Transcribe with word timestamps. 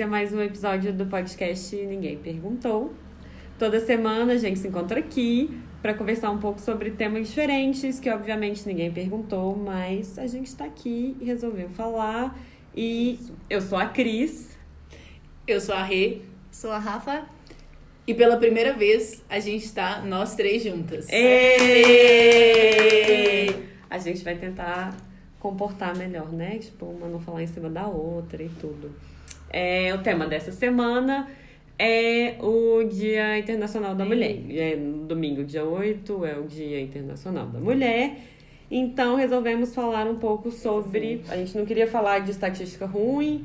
Esse 0.00 0.06
é 0.06 0.08
mais 0.08 0.32
um 0.32 0.40
episódio 0.40 0.94
do 0.94 1.04
podcast 1.04 1.76
Ninguém 1.76 2.16
Perguntou. 2.16 2.94
Toda 3.58 3.78
semana 3.80 4.32
a 4.32 4.36
gente 4.38 4.58
se 4.58 4.66
encontra 4.66 4.98
aqui 4.98 5.60
para 5.82 5.92
conversar 5.92 6.30
um 6.30 6.38
pouco 6.38 6.58
sobre 6.58 6.92
temas 6.92 7.28
diferentes, 7.28 8.00
que 8.00 8.08
obviamente 8.08 8.66
ninguém 8.66 8.90
perguntou, 8.90 9.54
mas 9.54 10.18
a 10.18 10.26
gente 10.26 10.46
está 10.46 10.64
aqui 10.64 11.14
e 11.20 11.26
resolveu 11.26 11.68
falar. 11.68 12.34
E 12.74 13.20
eu 13.50 13.60
sou 13.60 13.76
a 13.76 13.84
Cris. 13.84 14.56
Eu 15.46 15.60
sou 15.60 15.74
a 15.74 15.82
Rê. 15.82 16.22
Sou 16.50 16.70
a 16.70 16.78
Rafa. 16.78 17.26
E 18.06 18.14
pela 18.14 18.38
primeira 18.38 18.72
vez 18.72 19.22
a 19.28 19.38
gente 19.38 19.66
está 19.66 20.00
nós 20.00 20.34
três 20.34 20.62
juntas. 20.62 21.10
Êêêê! 21.10 22.24
A 23.90 23.98
gente 23.98 24.24
vai 24.24 24.38
tentar 24.38 24.96
comportar 25.38 25.94
melhor, 25.94 26.32
né? 26.32 26.58
Tipo, 26.58 26.86
uma 26.86 27.06
não 27.06 27.20
falar 27.20 27.42
em 27.42 27.46
cima 27.46 27.68
da 27.68 27.86
outra 27.86 28.42
e 28.42 28.48
tudo. 28.48 28.90
É, 29.52 29.92
o 29.94 29.98
tema 29.98 30.26
dessa 30.26 30.52
semana 30.52 31.28
é 31.78 32.36
o 32.40 32.84
Dia 32.84 33.38
Internacional 33.38 33.94
da 33.94 34.04
Mulher. 34.04 34.36
É 34.50 34.76
domingo, 34.76 35.44
dia 35.44 35.64
8, 35.64 36.24
é 36.26 36.38
o 36.38 36.44
Dia 36.44 36.80
Internacional 36.80 37.46
da 37.46 37.58
Mulher. 37.58 38.16
Então, 38.70 39.16
resolvemos 39.16 39.74
falar 39.74 40.06
um 40.06 40.16
pouco 40.16 40.50
sobre. 40.50 41.22
A 41.28 41.36
gente 41.36 41.56
não 41.58 41.66
queria 41.66 41.86
falar 41.86 42.20
de 42.20 42.30
estatística 42.30 42.86
ruim, 42.86 43.44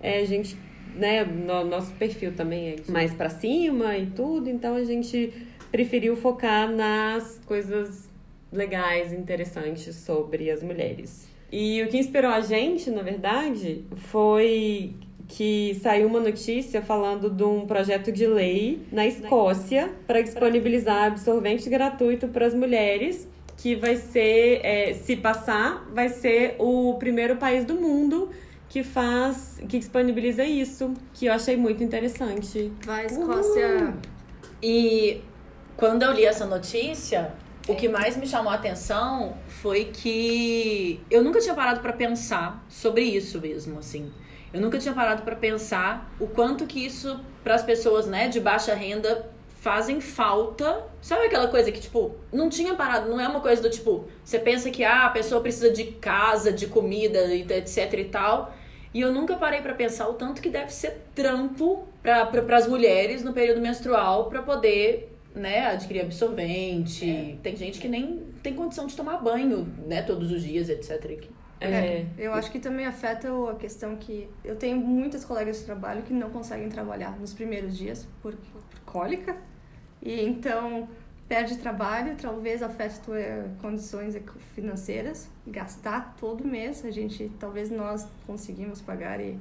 é, 0.00 0.20
a 0.20 0.24
gente, 0.24 0.56
né, 0.94 1.24
no, 1.24 1.64
nosso 1.64 1.92
perfil 1.94 2.32
também 2.32 2.70
é 2.70 2.76
mais 2.90 3.12
pra 3.12 3.28
cima 3.28 3.96
e 3.96 4.06
tudo, 4.06 4.48
então 4.48 4.74
a 4.74 4.84
gente 4.84 5.32
preferiu 5.70 6.16
focar 6.16 6.70
nas 6.70 7.40
coisas 7.46 8.08
legais, 8.52 9.12
interessantes 9.12 9.94
sobre 9.96 10.50
as 10.50 10.62
mulheres. 10.62 11.28
E 11.50 11.82
o 11.82 11.88
que 11.88 11.98
inspirou 11.98 12.30
a 12.30 12.40
gente, 12.40 12.90
na 12.90 13.02
verdade, 13.02 13.84
foi 13.94 14.94
que 15.32 15.78
saiu 15.82 16.08
uma 16.08 16.20
notícia 16.20 16.82
falando 16.82 17.30
de 17.30 17.42
um 17.42 17.66
projeto 17.66 18.12
de 18.12 18.26
lei 18.26 18.86
na 18.92 19.06
Escócia 19.06 19.90
para 20.06 20.20
disponibilizar 20.20 21.04
absorvente 21.04 21.70
gratuito 21.70 22.28
para 22.28 22.46
as 22.46 22.52
mulheres, 22.52 23.26
que 23.56 23.74
vai 23.74 23.96
ser, 23.96 24.60
é, 24.62 24.92
se 24.92 25.16
passar, 25.16 25.88
vai 25.94 26.10
ser 26.10 26.56
o 26.58 26.96
primeiro 26.98 27.36
país 27.36 27.64
do 27.64 27.74
mundo 27.74 28.28
que 28.68 28.82
faz, 28.82 29.58
que 29.66 29.78
disponibiliza 29.78 30.44
isso, 30.44 30.92
que 31.14 31.26
eu 31.26 31.32
achei 31.32 31.56
muito 31.56 31.82
interessante. 31.82 32.70
Vai, 32.84 33.06
Escócia. 33.06 33.94
E 34.62 35.22
quando 35.78 36.02
eu 36.02 36.12
li 36.12 36.26
essa 36.26 36.44
notícia, 36.44 37.32
o 37.66 37.74
que 37.74 37.88
mais 37.88 38.18
me 38.18 38.26
chamou 38.26 38.52
a 38.52 38.56
atenção 38.56 39.34
foi 39.46 39.86
que 39.86 41.00
eu 41.10 41.24
nunca 41.24 41.40
tinha 41.40 41.54
parado 41.54 41.80
para 41.80 41.94
pensar 41.94 42.62
sobre 42.68 43.02
isso 43.02 43.40
mesmo, 43.40 43.78
assim. 43.78 44.10
Eu 44.52 44.60
nunca 44.60 44.78
tinha 44.78 44.94
parado 44.94 45.22
para 45.22 45.34
pensar 45.34 46.14
o 46.20 46.26
quanto 46.26 46.66
que 46.66 46.84
isso 46.84 47.18
para 47.42 47.54
as 47.54 47.62
pessoas, 47.62 48.06
né, 48.06 48.28
de 48.28 48.40
baixa 48.40 48.74
renda 48.74 49.30
fazem 49.62 50.00
falta. 50.00 50.84
Sabe 51.00 51.26
aquela 51.26 51.48
coisa 51.48 51.70
que 51.70 51.80
tipo, 51.80 52.16
não 52.32 52.50
tinha 52.50 52.74
parado, 52.74 53.08
não 53.08 53.20
é 53.20 53.28
uma 53.28 53.40
coisa 53.40 53.62
do 53.62 53.70
tipo, 53.70 54.06
você 54.24 54.38
pensa 54.38 54.70
que 54.70 54.84
ah, 54.84 55.06
a 55.06 55.10
pessoa 55.10 55.40
precisa 55.40 55.70
de 55.70 55.84
casa, 55.84 56.52
de 56.52 56.66
comida, 56.66 57.32
e 57.34 57.42
etc 57.42 57.92
e 57.94 58.04
tal. 58.04 58.52
E 58.92 59.00
eu 59.00 59.12
nunca 59.12 59.36
parei 59.36 59.60
para 59.62 59.72
pensar 59.72 60.08
o 60.08 60.14
tanto 60.14 60.42
que 60.42 60.50
deve 60.50 60.70
ser 60.70 61.06
trampo 61.14 61.86
para 62.02 62.26
pra, 62.26 62.56
as 62.56 62.66
mulheres 62.66 63.22
no 63.22 63.32
período 63.32 63.60
menstrual 63.60 64.28
para 64.28 64.42
poder 64.42 65.16
né, 65.34 65.66
adquirir 65.66 66.02
absorvente. 66.02 67.08
É. 67.08 67.36
Tem 67.42 67.56
gente 67.56 67.80
que 67.80 67.88
nem 67.88 68.20
tem 68.42 68.54
condição 68.54 68.86
de 68.86 68.94
tomar 68.94 69.18
banho, 69.18 69.72
né, 69.86 70.02
todos 70.02 70.30
os 70.30 70.42
dias, 70.42 70.68
etc. 70.68 71.24
É. 71.62 71.96
é. 72.00 72.06
Eu 72.18 72.34
acho 72.34 72.50
que 72.50 72.58
também 72.58 72.86
afeta 72.86 73.28
a 73.50 73.54
questão 73.54 73.96
que 73.96 74.28
eu 74.44 74.56
tenho 74.56 74.76
muitas 74.76 75.24
colegas 75.24 75.58
de 75.58 75.64
trabalho 75.64 76.02
que 76.02 76.12
não 76.12 76.30
conseguem 76.30 76.68
trabalhar 76.68 77.18
nos 77.18 77.32
primeiros 77.32 77.76
dias 77.76 78.06
por, 78.20 78.34
por 78.34 78.80
cólica. 78.84 79.36
E 80.00 80.20
então 80.20 80.88
perde 81.28 81.56
trabalho, 81.56 82.16
talvez 82.20 82.62
afete 82.62 83.00
tuas 83.00 83.22
condições 83.60 84.14
financeiras, 84.54 85.30
gastar 85.46 86.14
todo 86.18 86.44
mês, 86.44 86.84
a 86.84 86.90
gente 86.90 87.30
talvez 87.38 87.70
nós 87.70 88.06
conseguimos 88.26 88.82
pagar 88.82 89.20
e 89.20 89.38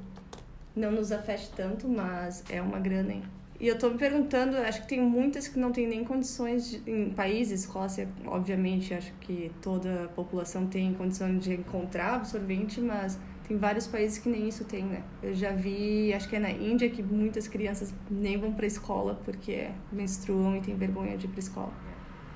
não 0.75 0.91
nos 0.91 1.11
afete 1.11 1.51
tanto, 1.55 1.89
mas 1.89 2.43
é 2.49 2.61
uma 2.61 2.79
grana, 2.79 3.11
hein? 3.11 3.23
E 3.61 3.67
eu 3.67 3.77
tô 3.77 3.91
me 3.91 3.97
perguntando, 3.99 4.57
acho 4.57 4.81
que 4.81 4.87
tem 4.87 4.99
muitas 4.99 5.47
que 5.47 5.59
não 5.59 5.71
tem 5.71 5.85
nem 5.85 6.03
condições 6.03 6.67
de, 6.67 6.81
em 6.89 7.11
países, 7.11 7.61
Escócia, 7.61 8.09
obviamente, 8.25 8.91
acho 8.91 9.13
que 9.21 9.51
toda 9.61 10.05
a 10.05 10.07
população 10.07 10.65
tem 10.65 10.91
condição 10.95 11.37
de 11.37 11.53
encontrar 11.53 12.15
absorvente, 12.15 12.81
mas 12.81 13.19
tem 13.47 13.55
vários 13.57 13.85
países 13.85 14.17
que 14.17 14.27
nem 14.27 14.47
isso 14.47 14.65
tem, 14.65 14.83
né? 14.83 15.03
Eu 15.21 15.35
já 15.35 15.51
vi, 15.51 16.11
acho 16.11 16.27
que 16.27 16.37
é 16.37 16.39
na 16.39 16.49
Índia, 16.49 16.89
que 16.89 17.03
muitas 17.03 17.47
crianças 17.47 17.93
nem 18.09 18.35
vão 18.35 18.51
pra 18.51 18.65
escola 18.65 19.21
porque 19.23 19.69
menstruam 19.91 20.57
e 20.57 20.61
tem 20.61 20.75
vergonha 20.75 21.15
de 21.15 21.27
ir 21.27 21.29
pra 21.29 21.39
escola. 21.39 21.71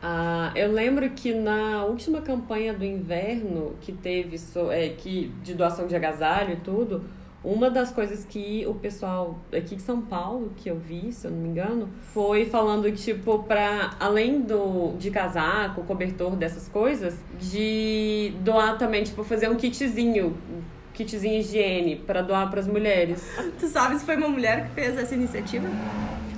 Ah, 0.04 0.52
eu 0.56 0.72
lembro 0.72 1.10
que 1.10 1.34
na 1.34 1.86
última 1.86 2.22
campanha 2.22 2.72
do 2.72 2.86
inverno 2.86 3.74
que 3.82 3.92
teve 3.92 4.38
so, 4.38 4.70
é, 4.70 4.90
que, 4.90 5.34
de 5.42 5.56
doação 5.56 5.88
de 5.88 5.96
agasalho 5.96 6.54
e 6.54 6.58
tudo, 6.58 7.04
uma 7.46 7.70
das 7.70 7.92
coisas 7.92 8.26
que 8.26 8.66
o 8.68 8.74
pessoal 8.74 9.40
aqui 9.56 9.76
de 9.76 9.82
São 9.82 10.02
Paulo, 10.02 10.52
que 10.58 10.70
eu 10.70 10.78
vi, 10.78 11.14
se 11.14 11.28
eu 11.28 11.32
não 11.32 11.38
me 11.38 11.50
engano, 11.50 11.88
foi 12.14 12.46
falando, 12.46 12.92
tipo, 12.92 13.44
pra 13.44 13.96
além 14.00 14.42
do 14.42 14.98
de 14.98 15.12
casaco, 15.12 15.84
cobertor, 15.84 16.36
dessas 16.36 16.68
coisas, 16.68 17.16
de 17.40 18.34
doar 18.42 18.78
também, 18.78 19.04
tipo, 19.04 19.24
fazer 19.24 19.50
um 19.50 19.56
kitzinho 19.56 20.36
kitzinho 20.94 21.40
higiene 21.40 21.98
para 21.98 22.22
doar 22.22 22.50
para 22.50 22.62
as 22.62 22.68
mulheres. 22.68 23.30
Tu 23.60 23.68
sabe 23.68 24.00
se 24.00 24.06
foi 24.06 24.16
uma 24.16 24.30
mulher 24.30 24.68
que 24.68 24.76
fez 24.76 24.98
essa 24.98 25.14
iniciativa? 25.14 25.68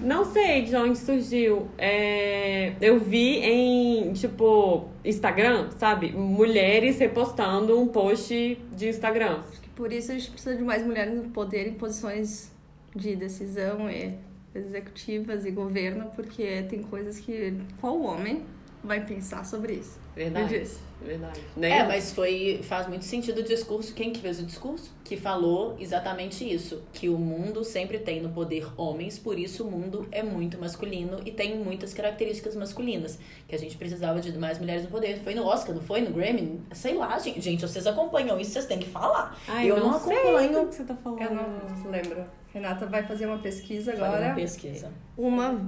Não 0.01 0.25
sei 0.25 0.63
de 0.63 0.75
onde 0.75 0.97
surgiu. 0.97 1.67
É, 1.77 2.73
eu 2.81 2.99
vi 2.99 3.39
em, 3.39 4.13
tipo, 4.13 4.85
Instagram, 5.05 5.69
sabe? 5.77 6.11
Mulheres 6.11 6.99
repostando 6.99 7.79
um 7.79 7.87
post 7.87 8.59
de 8.75 8.89
Instagram. 8.89 9.41
Por 9.77 9.93
isso 9.93 10.11
a 10.11 10.15
gente 10.15 10.31
precisa 10.31 10.55
de 10.55 10.63
mais 10.63 10.83
mulheres 10.83 11.13
no 11.13 11.29
poder 11.29 11.67
em 11.67 11.75
posições 11.75 12.51
de 12.95 13.15
decisão 13.15 13.87
e 13.87 14.17
executivas 14.55 15.45
e 15.45 15.51
governo, 15.51 16.09
porque 16.15 16.63
tem 16.63 16.81
coisas 16.81 17.19
que 17.19 17.53
qual 17.79 18.01
homem 18.01 18.43
vai 18.83 19.05
pensar 19.05 19.45
sobre 19.45 19.73
isso? 19.73 20.06
Verdade. 20.17 20.67
Verdade. 20.99 21.39
Nem 21.55 21.71
é, 21.71 21.85
mas 21.85 22.11
foi 22.11 22.61
faz 22.63 22.87
muito 22.87 23.05
sentido 23.05 23.39
o 23.39 23.43
discurso. 23.43 23.93
Quem 23.93 24.11
que 24.11 24.19
fez 24.19 24.39
o 24.39 24.43
discurso? 24.43 24.91
Que 25.03 25.15
falou 25.15 25.75
exatamente 25.79 26.43
isso. 26.43 26.81
Que 26.91 27.07
o 27.07 27.17
mundo 27.17 27.63
sempre 27.63 27.99
tem 27.99 28.19
no 28.19 28.29
poder 28.29 28.67
homens, 28.75 29.19
por 29.19 29.37
isso 29.37 29.63
o 29.63 29.69
mundo 29.71 30.07
é 30.11 30.23
muito 30.23 30.57
masculino 30.57 31.19
e 31.23 31.31
tem 31.31 31.55
muitas 31.59 31.93
características 31.93 32.55
masculinas. 32.55 33.19
Que 33.47 33.53
a 33.53 33.59
gente 33.59 33.77
precisava 33.77 34.19
de 34.19 34.35
mais 34.39 34.57
mulheres 34.57 34.83
no 34.83 34.89
poder. 34.89 35.19
Foi 35.19 35.35
no 35.35 35.45
Oscar, 35.45 35.75
não 35.75 35.83
foi? 35.83 36.01
No 36.01 36.11
Grammy? 36.11 36.61
Sei 36.71 36.95
lá, 36.95 37.17
gente. 37.19 37.41
Gente, 37.41 37.61
vocês 37.61 37.85
acompanham 37.85 38.39
isso, 38.39 38.51
vocês 38.51 38.65
têm 38.65 38.79
que 38.79 38.89
falar. 38.89 39.39
Ai, 39.47 39.69
eu 39.69 39.77
não, 39.77 39.91
não 39.91 39.97
acompanho. 39.97 40.63
o 40.63 40.67
que 40.67 40.75
você 40.75 40.83
tá 40.83 40.95
falando. 40.95 41.21
Eu 41.21 41.35
não 41.35 41.91
lembro. 41.91 42.25
Renata 42.51 42.87
vai 42.87 43.03
fazer 43.03 43.27
uma 43.27 43.37
pesquisa 43.37 43.93
agora. 43.93 44.13
Fazer 44.13 44.25
uma 44.25 44.35
pesquisa. 44.35 44.91
Uma. 45.15 45.61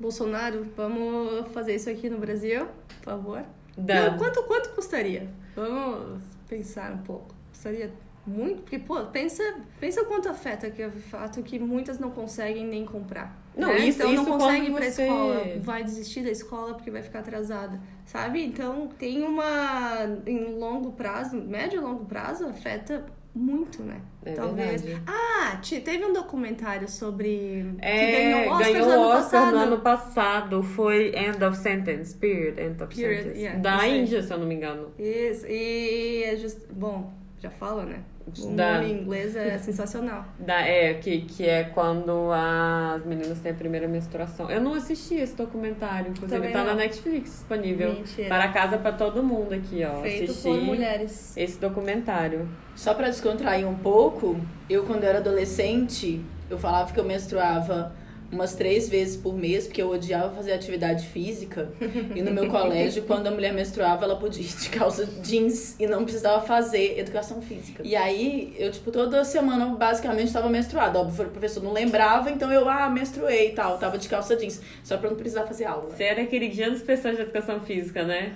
Bolsonaro, 0.00 0.66
vamos 0.74 1.48
fazer 1.52 1.74
isso 1.74 1.90
aqui 1.90 2.08
no 2.08 2.16
Brasil, 2.16 2.66
por 3.02 3.04
favor. 3.04 3.44
Não, 3.76 4.18
quanto, 4.18 4.42
quanto 4.44 4.70
custaria? 4.70 5.28
Vamos 5.54 6.22
pensar 6.48 6.92
um 6.92 6.98
pouco. 6.98 7.34
Custaria 7.50 7.92
muito? 8.26 8.62
Porque, 8.62 8.78
pô, 8.78 9.04
pensa, 9.06 9.42
pensa 9.78 10.02
o 10.02 10.06
quanto 10.06 10.28
afeta 10.28 10.70
que 10.70 10.82
é 10.82 10.86
o 10.86 10.92
fato 10.92 11.42
que 11.42 11.58
muitas 11.58 11.98
não 11.98 12.10
conseguem 12.10 12.66
nem 12.66 12.84
comprar. 12.84 13.38
Não, 13.56 13.68
né? 13.68 13.78
isso, 13.80 13.98
então 13.98 14.12
isso 14.12 14.22
não 14.22 14.38
consegue 14.38 14.66
ir 14.66 14.72
pra 14.72 14.90
você... 14.90 15.02
escola, 15.02 15.44
vai 15.60 15.84
desistir 15.84 16.22
da 16.22 16.30
escola 16.30 16.74
porque 16.74 16.90
vai 16.90 17.02
ficar 17.02 17.20
atrasada, 17.20 17.80
sabe? 18.06 18.44
Então 18.44 18.88
tem 18.98 19.22
uma 19.22 20.06
em 20.26 20.58
longo 20.58 20.92
prazo, 20.92 21.36
médio 21.36 21.80
e 21.80 21.82
longo 21.82 22.04
prazo 22.04 22.46
afeta 22.46 23.04
muito, 23.34 23.82
né? 23.82 24.00
É 24.24 24.32
Talvez. 24.32 24.82
Verdade. 24.82 25.04
Ah, 25.06 25.60
teve 25.62 26.04
um 26.04 26.12
documentário 26.12 26.88
sobre 26.88 27.74
é, 27.78 28.06
que 28.06 28.12
ganhou 28.12 28.40
o 28.40 28.52
Oscar, 28.52 28.72
ganhou 28.72 28.86
no, 28.86 28.92
ano 28.92 29.02
Oscar 29.02 29.22
passado. 29.22 29.52
no 29.52 29.58
ano 29.58 29.78
passado. 29.80 30.62
Foi 30.62 31.12
End 31.14 31.44
of 31.44 31.56
Sentence, 31.56 32.16
Period, 32.16 32.58
End 32.58 32.82
of 32.82 32.94
Period, 32.94 33.22
Sentence. 33.22 33.40
yeah, 33.40 33.60
da. 33.60 33.86
Índia, 33.86 34.22
se 34.22 34.32
eu 34.32 34.38
não 34.38 34.46
me 34.46 34.54
engano. 34.54 34.92
Isso, 34.98 35.46
e 35.46 36.24
é 36.24 36.36
just... 36.36 36.66
Bom, 36.72 37.12
já 37.38 37.50
fala, 37.50 37.84
né? 37.84 38.00
O 38.38 38.54
Da- 38.54 38.74
nome 38.80 38.92
em 38.92 39.00
inglês 39.02 39.34
é 39.36 39.58
sensacional. 39.58 40.24
Da, 40.38 40.60
é, 40.60 40.94
que, 40.94 41.22
que 41.22 41.46
é 41.46 41.64
quando 41.64 42.30
as 42.32 43.04
meninas 43.04 43.38
têm 43.40 43.52
a 43.52 43.54
primeira 43.54 43.86
menstruação. 43.88 44.50
Eu 44.50 44.60
não 44.60 44.74
assisti 44.74 45.14
esse 45.14 45.34
documentário, 45.36 46.10
inclusive 46.10 46.34
Também 46.36 46.52
tá 46.52 46.58
não. 46.60 46.66
na 46.66 46.74
Netflix 46.74 47.30
disponível. 47.30 47.92
Mentira. 47.94 48.28
Para 48.28 48.48
casa 48.48 48.78
pra 48.78 48.92
todo 48.92 49.22
mundo 49.22 49.52
aqui, 49.54 49.82
ó. 49.84 50.00
Feito 50.02 50.30
Assisti 50.30 50.48
por 50.48 50.60
mulheres. 50.62 51.36
esse 51.36 51.58
documentário. 51.60 52.48
Só 52.76 52.94
pra 52.94 53.08
descontrair 53.08 53.66
um 53.68 53.74
pouco, 53.76 54.40
eu 54.68 54.84
quando 54.84 55.04
era 55.04 55.18
adolescente, 55.18 56.24
eu 56.48 56.58
falava 56.58 56.92
que 56.92 56.98
eu 56.98 57.04
menstruava 57.04 57.92
umas 58.32 58.54
três 58.54 58.88
vezes 58.88 59.16
por 59.16 59.34
mês, 59.34 59.66
porque 59.66 59.82
eu 59.82 59.90
odiava 59.90 60.34
fazer 60.34 60.52
atividade 60.52 61.06
física. 61.08 61.68
E 62.14 62.22
no 62.22 62.32
meu 62.32 62.48
colégio, 62.48 63.02
quando 63.04 63.26
a 63.26 63.30
mulher 63.30 63.52
menstruava, 63.52 64.04
ela 64.04 64.16
podia 64.16 64.42
ir 64.42 64.48
de 64.48 64.68
calça 64.68 65.06
jeans 65.22 65.76
e 65.78 65.86
não 65.86 66.02
precisava 66.02 66.44
fazer 66.44 66.98
educação 66.98 67.40
física. 67.40 67.82
E 67.84 67.94
aí, 67.94 68.54
eu, 68.58 68.70
tipo, 68.70 68.90
toda 68.90 69.24
semana, 69.24 69.66
basicamente, 69.66 70.26
estava 70.26 70.48
menstruada. 70.48 70.98
Óbvio, 70.98 71.26
o 71.26 71.30
professor 71.30 71.62
não 71.62 71.72
lembrava, 71.72 72.30
então 72.30 72.50
eu, 72.50 72.68
ah, 72.68 72.88
menstruei 72.88 73.48
e 73.48 73.52
tal. 73.52 73.78
Tava 73.78 73.96
de 73.96 74.08
calça 74.08 74.34
jeans, 74.36 74.60
só 74.82 74.96
pra 74.96 75.08
não 75.08 75.16
precisar 75.16 75.44
fazer 75.44 75.66
aula. 75.66 75.90
Você 75.90 76.04
era 76.04 76.24
queridinha 76.26 76.70
das 76.70 76.82
pessoas 76.82 77.16
de 77.16 77.22
educação 77.22 77.60
física, 77.60 78.02
né? 78.02 78.32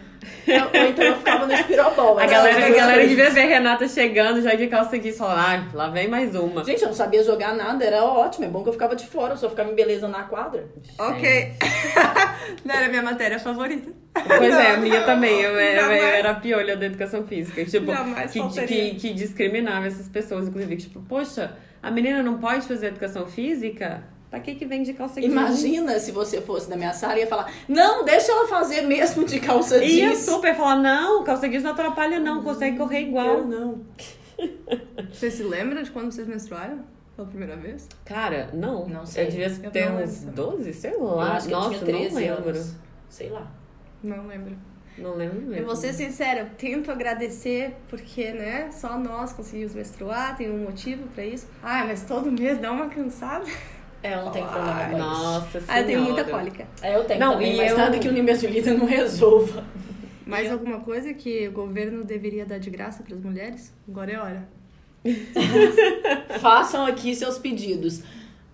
Eu, 0.46 0.64
ou 0.64 0.88
então 0.88 1.04
eu 1.04 1.16
ficava 1.16 1.46
no 1.46 1.52
espirobol. 1.52 2.18
A 2.18 2.26
galera, 2.26 2.66
a 2.66 2.70
galera 2.70 3.06
devia 3.06 3.30
ver 3.30 3.46
Renata 3.46 3.88
chegando 3.88 4.40
já 4.40 4.54
de 4.54 4.66
calça 4.68 4.98
jeans 4.98 5.14
e 5.14 5.18
falar, 5.18 5.66
ah, 5.72 5.76
lá 5.76 5.88
vem 5.88 6.08
mais 6.08 6.34
uma. 6.34 6.64
Gente, 6.64 6.82
eu 6.82 6.88
não 6.88 6.94
sabia 6.94 7.22
jogar 7.22 7.54
nada, 7.54 7.84
era 7.84 8.04
ótimo. 8.04 8.44
É 8.44 8.48
bom 8.48 8.62
que 8.62 8.68
eu 8.68 8.72
ficava 8.72 8.94
de 8.94 9.06
fora, 9.06 9.34
eu 9.34 9.36
só 9.36 9.48
ficava 9.50 9.70
em 9.70 9.74
beleza 9.84 10.08
na 10.08 10.24
quadra. 10.24 10.66
Ok. 10.98 11.52
não 12.64 12.74
era 12.74 12.86
a 12.86 12.88
minha 12.88 13.02
matéria 13.02 13.38
favorita. 13.38 13.92
Pois 14.12 14.54
é, 14.54 14.72
a 14.72 14.76
minha 14.78 15.00
Não, 15.00 15.06
também. 15.06 15.40
Eu 15.40 15.58
era, 15.58 15.74
eu 15.74 15.80
jamais. 15.80 16.02
era 16.02 16.30
a 16.30 16.34
piolha 16.34 16.76
da 16.76 16.86
educação 16.86 17.26
física. 17.26 17.64
Tipo, 17.64 17.92
que, 18.50 18.66
que, 18.66 18.94
que 18.94 19.12
discriminava 19.12 19.86
essas 19.86 20.08
pessoas, 20.08 20.48
inclusive. 20.48 20.76
Tipo, 20.76 21.02
poxa, 21.02 21.56
a 21.82 21.90
menina 21.90 22.22
não 22.22 22.38
pode 22.38 22.66
fazer 22.66 22.86
educação 22.86 23.26
física? 23.26 24.04
Pra 24.30 24.40
que 24.40 24.54
que 24.54 24.66
vem 24.66 24.82
de 24.82 24.94
calça 24.94 25.20
jeans? 25.20 25.32
Imagina 25.32 25.98
se 26.00 26.10
você 26.10 26.40
fosse 26.40 26.68
da 26.68 26.76
minha 26.76 26.92
sala 26.92 27.16
e 27.16 27.20
ia 27.20 27.26
falar: 27.26 27.52
Não, 27.68 28.04
deixa 28.04 28.32
ela 28.32 28.48
fazer 28.48 28.82
mesmo 28.82 29.24
de 29.24 29.38
calça 29.38 29.76
Ia 29.76 30.08
jeans. 30.08 30.18
super 30.24 30.56
falar, 30.56 30.76
não, 30.76 31.22
calça 31.22 31.48
jeans 31.48 31.62
não 31.62 31.70
atrapalha 31.70 32.18
não, 32.18 32.42
consegue 32.42 32.76
correr 32.76 33.02
igual. 33.02 33.38
Eu 33.38 33.44
não. 33.46 33.84
Vocês 35.12 35.34
se 35.34 35.42
lembram 35.44 35.82
de 35.82 35.90
quando 35.90 36.10
vocês 36.10 36.26
menstruaram? 36.26 36.84
Pela 37.16 37.28
primeira 37.28 37.56
vez? 37.56 37.88
Cara, 38.04 38.50
não. 38.52 38.88
Não 38.88 39.06
sei. 39.06 39.26
Eu 39.26 39.30
devia 39.30 39.46
Eu 39.62 39.70
ter 39.70 39.88
não 39.90 40.02
uns 40.02 40.20
lembro. 40.24 40.34
12, 40.34 40.72
sei 40.74 40.92
Eu 40.94 41.04
lá. 41.04 41.32
acho 41.36 41.46
que 41.46 41.52
Nossa, 41.52 41.66
eu 41.74 41.78
tinha 41.84 41.96
13 41.98 42.14
não 42.14 42.20
lembro. 42.20 42.48
anos. 42.50 42.74
Sei 43.08 43.30
lá. 43.30 43.50
Não 44.02 44.26
lembro. 44.26 44.56
Não 44.98 45.14
lembro 45.16 45.40
mesmo. 45.40 45.54
Eu 45.56 45.66
vou 45.66 45.74
ser 45.76 45.92
sincera, 45.92 46.40
eu 46.40 46.46
tento 46.56 46.90
agradecer 46.90 47.74
porque, 47.88 48.32
né, 48.32 48.70
só 48.72 48.96
nós 48.98 49.32
conseguimos 49.32 49.74
menstruar, 49.74 50.36
tem 50.36 50.50
um 50.50 50.58
motivo 50.64 51.06
pra 51.14 51.24
isso. 51.24 51.48
Ai, 51.62 51.86
mas 51.86 52.02
todo 52.02 52.30
mês 52.30 52.58
dá 52.60 52.70
uma 52.70 52.88
cansada. 52.88 53.44
É, 54.02 54.14
eu 54.14 54.24
não 54.24 54.30
tenho 54.32 54.46
problema 54.46 54.90
com. 54.90 54.98
Nossa 54.98 55.50
senhora. 55.60 55.64
Ah, 55.68 55.80
eu 55.80 55.86
tenho 55.86 56.02
muita 56.02 56.24
cólica. 56.24 56.66
É, 56.82 56.94
eu 56.96 57.04
tenho 57.04 57.18
Não, 57.20 57.32
também, 57.32 57.54
e 57.54 57.56
mas 57.56 57.70
eu- 57.72 57.78
nada 57.78 57.98
que 57.98 58.06
o 58.08 58.12
Nimesulida 58.12 58.74
não 58.74 58.86
resolva. 58.86 59.64
Mais 60.26 60.50
alguma 60.52 60.80
coisa 60.80 61.12
que 61.14 61.48
o 61.48 61.52
governo 61.52 62.04
deveria 62.04 62.44
dar 62.46 62.58
de 62.58 62.70
graça 62.70 63.02
pras 63.02 63.18
mulheres? 63.20 63.72
Agora 63.88 64.12
é 64.12 64.18
hora. 64.18 64.48
Façam 66.40 66.86
aqui 66.86 67.14
seus 67.14 67.38
pedidos. 67.38 68.02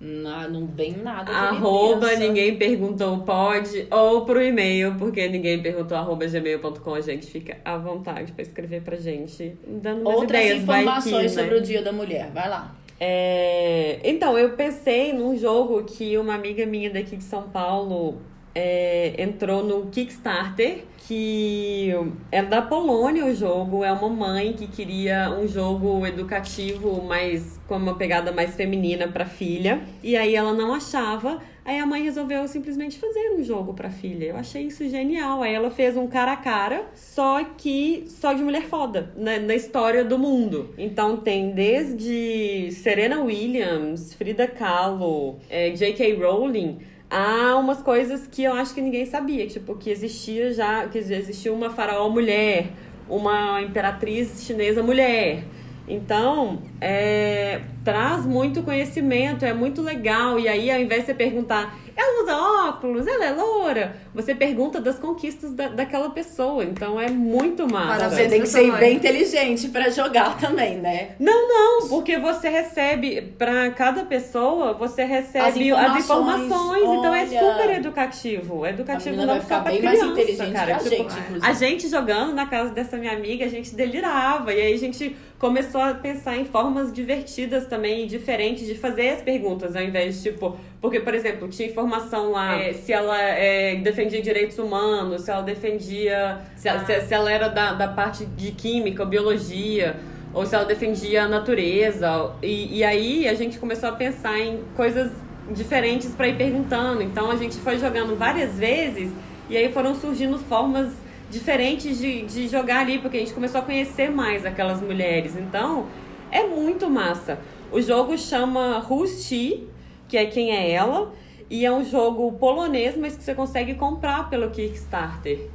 Não, 0.00 0.49
não 0.49 0.67
vem 0.67 0.93
nada. 0.93 1.31
Arroba, 1.31 2.17
ninguém 2.17 2.56
perguntou 2.56 3.19
pode, 3.19 3.87
ou 3.91 4.25
pro 4.25 4.43
e-mail, 4.43 4.94
porque 4.99 5.29
ninguém 5.29 5.61
perguntou 5.62 5.94
arroba 5.94 6.26
gmail.com, 6.26 6.94
a 6.94 7.02
gente 7.02 7.26
fica 7.26 7.58
à 7.62 7.76
vontade 7.76 8.32
pra 8.32 8.41
escrever 8.41 8.81
pra 8.81 8.97
gente, 8.97 9.55
dando 9.67 10.08
Outras 10.08 10.43
ideias, 10.43 10.62
informações 10.62 11.32
que, 11.32 11.37
né? 11.37 11.43
sobre 11.43 11.58
o 11.58 11.61
Dia 11.61 11.82
da 11.82 11.93
Mulher. 11.93 12.31
Vai 12.32 12.49
lá. 12.49 12.75
É, 12.99 14.00
Então, 14.03 14.38
eu 14.38 14.50
pensei 14.53 15.12
num 15.12 15.37
jogo 15.37 15.85
que 15.85 16.17
uma 16.17 16.35
amiga 16.35 16.64
minha 16.64 16.88
daqui 16.88 17.17
de 17.17 17.25
São 17.25 17.43
Paulo 17.43 18.23
é, 18.55 19.14
entrou 19.23 19.64
no 19.64 19.87
Kickstarter, 19.87 20.85
que 21.06 21.91
é 22.31 22.43
da 22.43 22.62
Polônia 22.62 23.26
o 23.26 23.35
jogo, 23.35 23.85
é 23.85 23.93
uma 23.93 24.08
mãe 24.08 24.52
que 24.52 24.67
queria 24.67 25.31
um 25.31 25.47
jogo 25.47 26.06
educativo, 26.06 27.02
mas 27.02 27.58
com 27.67 27.76
uma 27.76 27.97
pegada 27.97 28.31
mais 28.31 28.55
feminina 28.55 29.08
pra 29.08 29.25
filha, 29.25 29.82
e 30.02 30.17
aí 30.17 30.35
ela 30.35 30.52
não 30.52 30.73
achava, 30.73 31.41
aí 31.64 31.79
a 31.79 31.87
mãe 31.87 32.02
resolveu 32.02 32.47
simplesmente 32.47 32.99
fazer 32.99 33.31
um 33.37 33.43
jogo 33.43 33.75
pra 33.75 33.91
filha. 33.91 34.26
Eu 34.26 34.37
achei 34.37 34.62
isso 34.62 34.88
genial. 34.88 35.43
Aí 35.43 35.55
ela 35.55 35.70
fez 35.70 35.96
um 35.96 36.06
cara 36.06 36.32
a 36.32 36.37
cara, 36.37 36.85
só 36.94 37.44
que 37.44 38.05
só 38.06 38.32
de 38.32 38.43
mulher 38.43 38.62
foda, 38.62 39.12
na, 39.17 39.38
na 39.38 39.55
história 39.55 40.05
do 40.05 40.19
mundo. 40.19 40.75
Então 40.76 41.17
tem 41.17 41.50
desde 41.50 42.70
Serena 42.73 43.20
Williams, 43.20 44.14
Frida 44.14 44.46
Kahlo, 44.46 45.38
é, 45.49 45.70
J.K. 45.70 46.14
Rowling, 46.14 46.79
há 47.11 47.57
umas 47.57 47.83
coisas 47.83 48.27
que 48.27 48.45
eu 48.45 48.55
acho 48.55 48.73
que 48.73 48.81
ninguém 48.81 49.05
sabia, 49.05 49.47
tipo, 49.47 49.75
que 49.75 49.91
existia 49.91 50.55
já, 50.55 50.89
que 50.89 50.99
existia 50.99 51.53
uma 51.53 51.71
faraó 51.71 52.09
mulher, 52.09 52.71
uma 53.09 53.61
imperatriz 53.61 54.45
chinesa 54.45 54.83
mulher. 54.83 55.45
Então, 55.89 56.62
é, 56.81 57.61
traz 57.85 58.25
muito 58.25 58.62
conhecimento, 58.62 59.44
é 59.44 59.53
muito 59.53 59.82
legal. 59.82 60.38
E 60.38 60.49
aí, 60.49 60.71
ao 60.71 60.81
invés 60.81 61.00
de 61.03 61.06
você 61.06 61.15
perguntar, 61.15 61.79
ela 61.97 62.23
usa 62.23 62.69
óculos, 62.69 63.06
ela 63.06 63.25
é 63.27 63.31
loura, 63.32 63.97
você 64.15 64.35
pergunta 64.35 64.81
das 64.81 64.99
conquistas 64.99 65.53
da, 65.53 65.69
daquela 65.69 66.09
pessoa. 66.11 66.65
Então, 66.65 66.99
é 66.99 67.11
muito 67.11 67.71
massa. 67.71 67.88
Parabéns. 67.99 68.15
Você 68.23 68.29
tem 68.29 68.41
que 68.41 68.47
ser 68.49 68.73
bem 68.79 68.97
inteligente 68.97 69.69
pra 69.69 69.91
jogar 69.91 70.38
também, 70.38 70.77
né? 70.79 71.11
Não, 71.19 71.49
não, 71.49 71.88
porque 71.88 72.17
você 72.19 72.49
recebe, 72.49 73.21
pra 73.37 73.71
cada 73.73 74.05
pessoa, 74.05 74.73
você 74.73 75.05
recebe 75.05 75.73
As 75.73 75.97
informações. 75.99 76.05
informações, 76.47 76.82
então 76.82 77.15
é 77.15 77.21
Olha. 77.27 77.41
super 77.41 77.71
educativo. 77.77 78.65
A 78.65 78.71
Educativo 78.71 79.17
não 79.17 79.27
vai 79.27 79.41
ficar 79.41 79.56
só 79.56 79.62
pra 79.62 79.73
bem 79.73 79.82
mais 79.82 79.99
criança, 79.99 80.21
inteligente 80.23 80.53
cara. 80.53 80.67
que 80.67 80.73
a 80.73 80.91
Tipo, 80.91 81.11
gente, 81.11 81.44
a 81.44 81.53
gente 81.53 81.88
jogando 81.88 82.32
na 82.35 82.47
casa 82.47 82.71
dessa 82.71 82.97
minha 82.97 83.12
amiga, 83.12 83.44
a 83.44 83.49
gente 83.49 83.75
delirava. 83.75 84.53
E 84.55 84.61
aí 84.61 84.73
a 84.73 84.79
gente 84.79 85.15
começou 85.38 85.81
a 85.81 85.93
pensar 85.94 86.37
em 86.37 86.44
formas 86.44 86.69
divertidas 86.93 87.67
também 87.67 88.05
e 88.05 88.06
diferentes 88.06 88.67
de 88.67 88.75
fazer 88.75 89.11
as 89.11 89.22
perguntas, 89.22 89.75
ao 89.76 89.82
invés 89.82 90.17
de, 90.22 90.31
tipo, 90.31 90.56
porque, 90.81 91.00
por 91.00 91.14
exemplo, 91.14 91.49
tinha 91.49 91.69
informação 91.69 92.32
lá 92.32 92.58
é, 92.58 92.72
se 92.72 92.93
ela 92.93 93.20
é, 93.20 93.76
defendia 93.76 94.22
direitos 94.22 94.58
humanos, 94.58 95.22
se 95.22 95.31
ela 95.31 95.43
defendia. 95.43 96.38
Se, 96.56 96.69
ela- 96.69 96.84
se- 96.84 97.00
se 97.02 97.12
ela 97.14 97.31
era 97.31 97.49
da, 97.49 97.72
da 97.75 97.88
parte 97.88 98.25
de 98.25 98.52
química, 98.52 99.05
biologia. 99.05 99.96
Ou 100.32 100.46
se 100.46 100.55
ela 100.55 100.64
defendia 100.64 101.25
a 101.25 101.28
natureza. 101.28 102.32
E, 102.43 102.78
e 102.78 102.84
aí 102.84 103.26
a 103.28 103.34
gente 103.34 103.58
começou 103.58 103.88
a 103.88 103.93
pensar 103.93 104.38
em 104.38 104.61
coisas 104.76 105.11
diferentes 105.50 106.11
para 106.14 106.28
ir 106.28 106.37
perguntando. 106.37 107.02
Então 107.02 107.31
a 107.31 107.37
gente 107.37 107.56
foi 107.56 107.78
jogando 107.78 108.17
várias 108.17 108.55
vezes 108.56 109.11
e 109.49 109.56
aí 109.56 109.72
foram 109.72 109.94
surgindo 109.94 110.38
formas 110.38 110.93
diferentes 111.28 111.99
de, 111.99 112.22
de 112.22 112.49
jogar 112.49 112.81
ali, 112.81 112.99
porque 112.99 113.17
a 113.17 113.20
gente 113.20 113.32
começou 113.32 113.61
a 113.61 113.64
conhecer 113.64 114.11
mais 114.11 114.44
aquelas 114.46 114.81
mulheres. 114.81 115.37
Então 115.37 115.87
é 116.31 116.47
muito 116.47 116.88
massa. 116.88 117.38
O 117.73 117.81
jogo 117.81 118.17
chama 118.19 118.85
She, 119.06 119.69
que 120.09 120.17
é 120.17 120.27
quem 120.27 120.50
é 120.53 120.71
ela, 120.71 121.12
e 121.49 121.65
é 121.65 121.73
um 121.73 121.85
jogo 121.85 122.32
polonês, 122.32 122.97
mas 122.97 123.17
que 123.17 123.23
você 123.23 123.35
consegue 123.35 123.75
comprar 123.75 124.29
pelo 124.29 124.50
Kickstarter. 124.50 125.49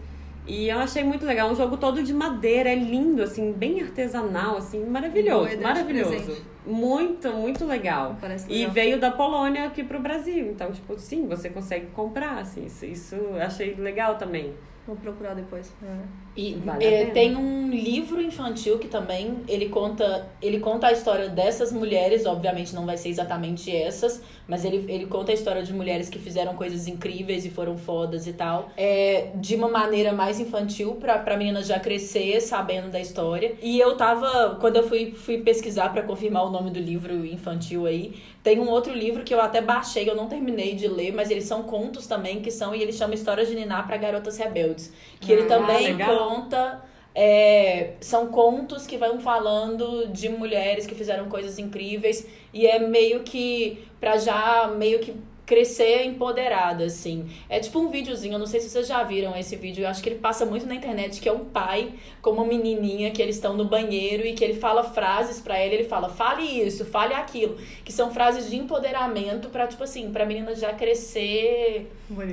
E 0.47 0.69
eu 0.69 0.77
achei 0.77 1.03
muito 1.03 1.25
legal, 1.25 1.49
um 1.49 1.55
jogo 1.55 1.75
todo 1.75 2.03
de 2.03 2.13
madeira, 2.13 2.69
é 2.69 2.75
lindo, 2.75 3.23
assim, 3.23 3.51
bem 3.51 3.81
artesanal, 3.81 4.57
assim, 4.57 4.85
maravilhoso, 4.85 5.49
Boa 5.49 5.61
maravilhoso. 5.61 6.37
Muito, 6.65 7.31
muito 7.33 7.65
legal. 7.65 8.15
Parece 8.21 8.51
E 8.51 8.59
legal. 8.59 8.71
veio 8.71 8.99
da 8.99 9.09
Polônia 9.11 9.65
aqui 9.65 9.83
pro 9.83 9.99
Brasil. 9.99 10.51
Então, 10.51 10.71
tipo, 10.71 10.97
sim, 10.99 11.27
você 11.27 11.49
consegue 11.49 11.87
comprar, 11.87 12.37
assim. 12.39 12.65
Isso, 12.65 12.85
isso 12.85 13.15
eu 13.15 13.41
achei 13.41 13.73
legal 13.75 14.15
também. 14.17 14.53
Vou 14.85 14.95
procurar 14.95 15.33
depois. 15.33 15.73
É. 15.83 16.24
E 16.37 16.53
Vale 16.55 16.85
é, 16.85 17.05
tem 17.07 17.35
um 17.35 17.69
livro 17.69 18.21
infantil 18.21 18.77
que 18.77 18.87
também 18.87 19.37
ele 19.47 19.69
conta, 19.69 20.27
ele 20.41 20.59
conta 20.59 20.87
a 20.87 20.91
história 20.91 21.29
dessas 21.29 21.71
mulheres, 21.71 22.25
obviamente 22.25 22.75
não 22.75 22.85
vai 22.85 22.97
ser 22.97 23.09
exatamente 23.09 23.73
essas, 23.73 24.21
mas 24.47 24.65
ele, 24.65 24.85
ele 24.91 25.05
conta 25.05 25.31
a 25.31 25.33
história 25.33 25.63
de 25.63 25.73
mulheres 25.73 26.09
que 26.09 26.19
fizeram 26.19 26.53
coisas 26.55 26.87
incríveis 26.87 27.45
e 27.45 27.49
foram 27.49 27.77
fodas 27.77 28.27
e 28.27 28.33
tal. 28.33 28.69
É, 28.75 29.31
de 29.35 29.55
uma 29.55 29.69
maneira 29.69 30.11
mais 30.11 30.39
infantil 30.39 30.95
pra, 30.95 31.17
pra 31.19 31.37
menina 31.37 31.63
já 31.63 31.79
crescer 31.79 32.41
sabendo 32.41 32.89
da 32.91 32.99
história. 32.99 33.55
E 33.61 33.79
eu 33.79 33.95
tava, 33.95 34.57
quando 34.59 34.75
eu 34.75 34.83
fui, 34.87 35.11
fui 35.11 35.37
pesquisar 35.39 35.89
pra 35.89 36.03
confirmar 36.03 36.45
o 36.45 36.49
nome 36.49 36.69
do 36.69 36.79
livro 36.79 37.25
infantil 37.25 37.85
aí, 37.85 38.13
tem 38.43 38.59
um 38.59 38.69
outro 38.69 38.93
livro 38.93 39.23
que 39.23 39.33
eu 39.33 39.41
até 39.41 39.59
baixei, 39.61 40.07
eu 40.07 40.15
não 40.15 40.27
terminei 40.27 40.75
de 40.75 40.87
ler, 40.87 41.11
mas 41.11 41.31
eles 41.31 41.45
são 41.45 41.63
contos 41.63 42.05
também, 42.05 42.41
que 42.41 42.51
são, 42.51 42.75
e 42.75 42.81
ele 42.81 42.93
chama 42.93 43.15
Histórias 43.15 43.47
de 43.47 43.55
Niná 43.55 43.81
para 43.81 43.97
Garotas 43.97 44.37
Rebeldes. 44.37 44.93
Que 45.19 45.31
ele 45.31 45.43
Ah, 45.43 45.47
também 45.47 45.87
legal. 45.87 46.24
Conta. 46.25 46.81
é, 47.15 47.93
são 48.01 48.27
contos 48.27 48.85
que 48.85 48.97
vão 48.97 49.21
falando 49.21 50.07
de 50.07 50.27
mulheres 50.27 50.85
que 50.85 50.93
fizeram 50.93 51.29
coisas 51.29 51.57
incríveis 51.57 52.27
e 52.53 52.67
é 52.67 52.77
meio 52.77 53.23
que 53.23 53.87
pra 54.01 54.17
já 54.17 54.67
meio 54.77 54.99
que 54.99 55.15
crescer 55.45 56.03
empoderada, 56.05 56.85
assim. 56.85 57.29
É 57.47 57.59
tipo 57.59 57.79
um 57.79 57.89
videozinho, 57.89 58.33
eu 58.33 58.39
não 58.39 58.47
sei 58.47 58.59
se 58.59 58.69
vocês 58.69 58.87
já 58.87 59.03
viram 59.03 59.35
esse 59.37 59.55
vídeo, 59.55 59.83
eu 59.83 59.87
acho 59.87 60.01
que 60.01 60.09
ele 60.09 60.19
passa 60.19 60.45
muito 60.45 60.65
na 60.65 60.73
internet, 60.73 61.21
que 61.21 61.29
é 61.29 61.31
um 61.31 61.45
pai 61.45 61.93
com 62.21 62.31
uma 62.31 62.43
menininha 62.43 63.11
que 63.11 63.21
eles 63.21 63.35
estão 63.35 63.55
no 63.55 63.65
banheiro 63.65 64.25
e 64.25 64.33
que 64.33 64.43
ele 64.43 64.55
fala 64.55 64.83
frases 64.83 65.39
pra 65.39 65.57
ela, 65.57 65.73
ele 65.73 65.83
fala, 65.83 66.09
fale 66.09 66.43
isso, 66.43 66.83
fale 66.85 67.13
aquilo, 67.13 67.57
que 67.83 67.93
são 67.93 68.11
frases 68.11 68.49
de 68.49 68.57
empoderamento 68.57 69.49
pra, 69.49 69.67
tipo 69.67 69.83
assim, 69.83 70.11
pra 70.11 70.25
menina 70.25 70.55
já 70.55 70.73
crescer 70.73 71.91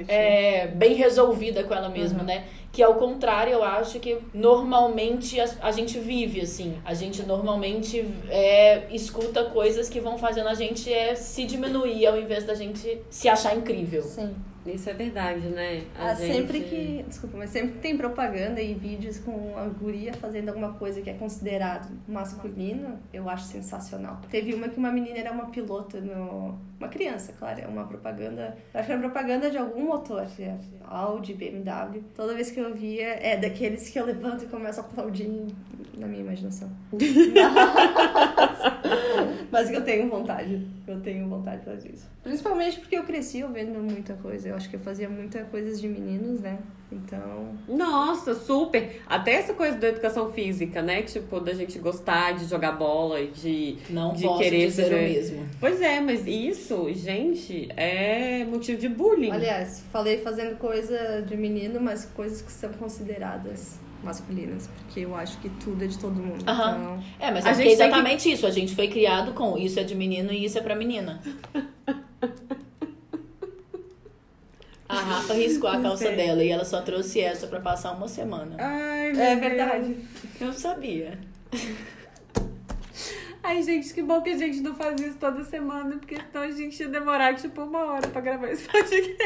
é, 0.09 0.69
bem 0.69 0.95
resolvida 0.95 1.63
com 1.65 1.75
ela 1.75 1.91
mesma, 1.91 2.23
né? 2.23 2.45
Que 2.73 2.83
ao 2.83 2.95
contrário, 2.95 3.53
eu 3.53 3.63
acho 3.63 4.01
que 4.01 4.19
normalmente 4.33 5.39
a, 5.39 5.47
a 5.61 5.71
gente 5.71 5.99
vive, 5.99 6.41
assim. 6.41 6.79
A 6.85 6.95
gente 6.95 7.23
normalmente 7.25 8.05
é, 8.31 8.87
escuta 8.91 9.45
coisas 9.45 9.89
que 9.91 10.01
vão 10.01 10.17
fazendo 10.17 10.49
a 10.49 10.55
gente 10.55 10.91
é, 10.93 11.15
se 11.15 11.45
diminuir 11.45 12.07
ao 12.07 12.19
invés 12.19 12.45
da 12.45 12.55
gente 12.55 12.99
se 13.11 13.29
achar 13.29 13.55
incrível. 13.57 14.03
Sim. 14.03 14.35
Isso 14.65 14.89
é 14.89 14.95
verdade, 14.95 15.41
né? 15.49 15.83
A 15.99 16.11
Ah, 16.11 16.15
gente- 16.15 16.33
Sempre 16.35 16.61
que. 16.61 17.05
Desculpa, 17.09 17.37
mas 17.37 17.51
sempre 17.51 17.73
que 17.73 17.79
tem 17.81 17.97
propaganda 17.97 18.61
e 18.61 18.73
vídeos 18.75 19.19
com 19.19 19.55
a 19.59 19.65
guria 19.67 20.13
fazendo 20.15 20.51
alguma 20.51 20.75
coisa 20.75 21.03
que 21.03 21.11
é 21.11 21.15
considerado 21.15 21.89
masculino, 22.07 22.97
eu 23.13 23.29
acho 23.29 23.45
sensacional. 23.47 24.21
Teve 24.31 24.55
uma 24.55 24.69
que 24.69 24.79
uma 24.79 24.93
menina 24.93 25.19
era 25.19 25.33
uma 25.33 25.47
pilota 25.47 26.01
no. 26.01 26.57
Uma 26.83 26.89
criança, 26.89 27.33
claro, 27.39 27.61
é 27.61 27.67
uma 27.69 27.85
propaganda. 27.85 28.57
Acho 28.75 28.87
que 28.87 28.93
era 28.93 29.01
propaganda 29.01 29.49
de 29.49 29.57
algum 29.57 29.87
motor, 29.87 30.27
é, 30.41 30.57
Audi, 30.85 31.33
BMW. 31.33 32.03
Toda 32.13 32.35
vez 32.35 32.51
que 32.51 32.59
eu 32.59 32.75
via, 32.75 33.07
é 33.25 33.37
daqueles 33.37 33.89
que 33.89 34.01
eu 34.01 34.05
levanto 34.05 34.43
e 34.43 34.49
começo 34.49 34.81
a 34.81 34.83
aplaudir 34.83 35.31
na 35.97 36.09
minha 36.09 36.23
imaginação. 36.23 36.69
Mas 39.53 39.71
que 39.71 39.77
eu 39.77 39.85
tenho 39.85 40.11
vontade. 40.11 40.67
Eu 40.85 41.01
tenho 41.01 41.29
vontade 41.29 41.61
de 41.61 41.67
fazer 41.67 41.93
isso. 41.93 42.11
Principalmente 42.21 42.81
porque 42.81 42.99
eu 42.99 43.05
cresci 43.05 43.45
ouvindo 43.45 43.79
muita 43.79 44.15
coisa. 44.15 44.49
Eu 44.49 44.57
acho 44.57 44.69
que 44.69 44.75
eu 44.75 44.81
fazia 44.81 45.09
muita 45.09 45.45
coisas 45.45 45.81
de 45.81 45.87
meninos, 45.87 46.41
né? 46.41 46.59
Então. 46.93 47.57
Nossa, 47.69 48.35
super. 48.35 49.01
Até 49.07 49.33
essa 49.35 49.55
coisa 49.55 49.77
da 49.79 49.89
educação 49.89 50.31
física, 50.33 50.83
né? 50.83 51.03
Tipo, 51.03 51.41
da 51.41 51.55
gente 51.55 51.79
gostar 51.79 52.33
de 52.33 52.45
jogar 52.47 52.73
bola 52.73 53.21
e 53.21 53.29
de. 53.29 53.77
Não 53.91 54.13
de 54.13 54.25
posso 54.25 54.41
querer 54.43 54.67
dizer 54.67 54.89
ser- 54.89 54.95
o 54.95 54.99
mesmo. 54.99 55.49
Pois 55.59 55.81
é, 55.81 56.01
mas 56.01 56.27
isso, 56.27 56.93
gente, 56.93 57.69
é 57.77 58.45
motivo 58.45 58.79
de 58.79 58.89
bullying. 58.89 59.31
Aliás, 59.31 59.83
falei 59.93 60.19
fazendo 60.19 60.57
coisa 60.59 61.23
de 61.23 61.37
menino, 61.37 61.81
mas 61.81 62.05
coisas 62.05 62.43
que 62.43 62.53
são 62.53 62.71
consideradas 62.75 63.79
masculinas. 64.05 64.69
Porque 64.79 65.01
eu 65.01 65.15
acho 65.15 65.39
que 65.39 65.49
tudo 65.49 65.85
é 65.85 65.87
de 65.87 65.99
todo 65.99 66.15
mundo. 66.15 66.45
Aham. 66.47 66.79
Então. 66.81 67.05
É, 67.21 67.31
mas 67.31 67.47
A 67.47 67.51
é 67.51 67.53
é 67.53 67.55
gente 67.55 67.67
tem 67.69 67.77
que- 67.77 67.83
exatamente 67.85 68.33
isso. 68.33 68.47
A 68.47 68.51
gente 68.51 68.75
foi 68.75 68.89
criado 68.89 69.33
com 69.33 69.57
isso 69.57 69.79
é 69.81 69.85
de 69.85 69.95
menino 69.95 70.33
e 70.33 70.45
isso 70.45 70.59
é 70.59 70.61
pra 70.61 70.75
menina. 70.75 71.23
A 74.93 75.01
Rafa 75.01 75.33
riscou 75.33 75.71
a 75.71 75.81
calça 75.81 76.11
dela 76.11 76.45
e 76.45 76.51
ela 76.51 76.65
só 76.67 76.83
trouxe 76.83 77.19
essa 77.21 77.47
pra 77.47 77.61
passar 77.61 77.93
uma 77.93 78.07
semana. 78.07 78.57
Ai, 78.59 79.09
É 79.11 79.35
meu 79.35 79.41
verdade. 79.41 79.95
Deus. 79.95 80.41
Eu 80.41 80.47
não 80.49 80.53
sabia. 80.55 81.19
Ai, 83.43 83.63
gente, 83.63 83.93
que 83.95 84.03
bom 84.03 84.21
que 84.21 84.31
a 84.31 84.37
gente 84.37 84.61
não 84.61 84.75
faz 84.75 85.01
isso 85.01 85.17
toda 85.19 85.43
semana, 85.45 85.97
porque 85.97 86.17
senão 86.17 86.45
a 86.45 86.51
gente 86.51 86.79
ia 86.81 86.89
demorar 86.89 87.35
tipo 87.37 87.63
uma 87.63 87.85
hora 87.87 88.07
pra 88.09 88.21
gravar 88.21 88.49
esse 88.51 88.69
podcast. 88.69 89.17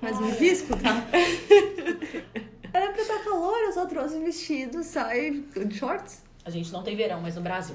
Mas 0.00 0.20
me 0.20 0.30
risco, 0.32 0.76
tá? 0.76 1.02
Era 2.74 2.90
pra 2.92 3.02
estar 3.02 3.18
calor, 3.24 3.58
eu 3.64 3.72
só 3.72 3.86
trouxe 3.86 4.18
vestido, 4.20 4.82
saia, 4.82 5.42
shorts. 5.70 6.22
A 6.44 6.50
gente 6.50 6.70
não 6.72 6.82
tem 6.82 6.94
verão, 6.94 7.20
mas 7.20 7.34
no 7.36 7.40
Brasil. 7.42 7.74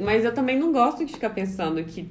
Mas 0.00 0.24
eu 0.24 0.32
também 0.34 0.58
não 0.58 0.72
gosto 0.72 1.04
de 1.04 1.12
ficar 1.12 1.30
pensando 1.30 1.82
que 1.84 2.08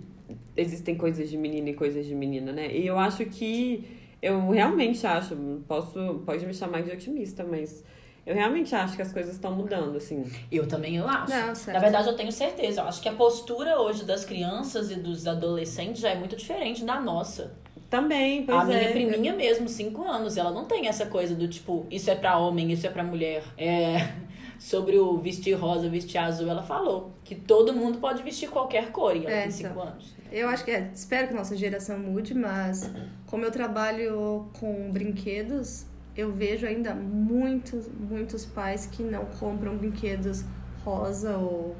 existem 0.57 0.95
coisas 0.95 1.29
de 1.29 1.37
menina 1.37 1.69
e 1.69 1.73
coisas 1.73 2.05
de 2.05 2.13
menina, 2.13 2.51
né? 2.51 2.75
E 2.75 2.85
eu 2.85 2.97
acho 2.97 3.25
que. 3.25 3.97
Eu 4.19 4.49
realmente 4.49 5.05
acho, 5.05 5.35
posso, 5.67 6.23
pode 6.25 6.43
me 6.45 6.53
chamar 6.53 6.81
de 6.81 6.89
otimista, 6.89 7.43
mas 7.43 7.83
eu 8.25 8.35
realmente 8.35 8.75
acho 8.75 8.95
que 8.95 9.01
as 9.01 9.13
coisas 9.13 9.35
estão 9.35 9.53
mudando, 9.53 9.95
assim. 9.95 10.29
Eu 10.51 10.67
também 10.67 10.97
eu 10.97 11.07
acho. 11.07 11.31
Não. 11.31 11.73
Na 11.73 11.79
verdade, 11.79 12.09
eu 12.09 12.15
tenho 12.15 12.31
certeza. 12.31 12.81
Eu 12.81 12.87
acho 12.87 12.99
que 13.01 13.07
a 13.07 13.13
postura 13.13 13.79
hoje 13.79 14.03
das 14.03 14.25
crianças 14.25 14.91
e 14.91 14.95
dos 14.95 15.25
adolescentes 15.27 16.01
já 16.01 16.09
é 16.09 16.15
muito 16.15 16.35
diferente 16.35 16.83
da 16.83 16.99
nossa. 16.99 17.53
Também, 17.89 18.43
pois 18.45 18.57
a 18.57 18.65
minha 18.65 18.81
é. 18.81 18.91
priminha 18.91 19.33
mesmo, 19.33 19.69
5 19.69 20.03
anos, 20.03 20.35
ela 20.35 20.51
não 20.51 20.65
tem 20.65 20.87
essa 20.87 21.05
coisa 21.05 21.33
do 21.33 21.47
tipo, 21.47 21.85
isso 21.89 22.11
é 22.11 22.15
pra 22.15 22.37
homem, 22.37 22.69
isso 22.69 22.85
é 22.85 22.89
pra 22.89 23.01
mulher. 23.01 23.43
É, 23.57 24.09
sobre 24.59 24.97
o 24.97 25.17
vestir 25.17 25.53
rosa, 25.53 25.87
vestir 25.87 26.17
azul, 26.17 26.49
ela 26.49 26.63
falou 26.63 27.13
que 27.23 27.33
todo 27.33 27.71
mundo 27.71 27.99
pode 27.99 28.23
vestir 28.23 28.49
qualquer 28.49 28.91
cor 28.91 29.15
e 29.15 29.19
ela 29.19 29.31
É, 29.31 29.41
tem 29.43 29.51
então. 29.59 29.71
5 29.71 29.79
anos. 29.79 30.16
Eu 30.31 30.49
acho 30.49 30.65
que 30.65 30.71
é, 30.71 30.91
espero 30.93 31.27
que 31.29 31.33
nossa 31.33 31.55
geração 31.55 31.97
mude, 31.97 32.33
mas 32.33 32.91
como 33.25 33.45
eu 33.45 33.51
trabalho 33.51 34.49
com 34.59 34.91
brinquedos, 34.91 35.85
eu 36.15 36.33
vejo 36.33 36.65
ainda 36.65 36.93
muitos, 36.95 37.87
muitos 37.87 38.45
pais 38.45 38.85
que 38.87 39.03
não 39.03 39.25
compram 39.25 39.77
brinquedos 39.77 40.43
rosa 40.83 41.37
ou 41.37 41.75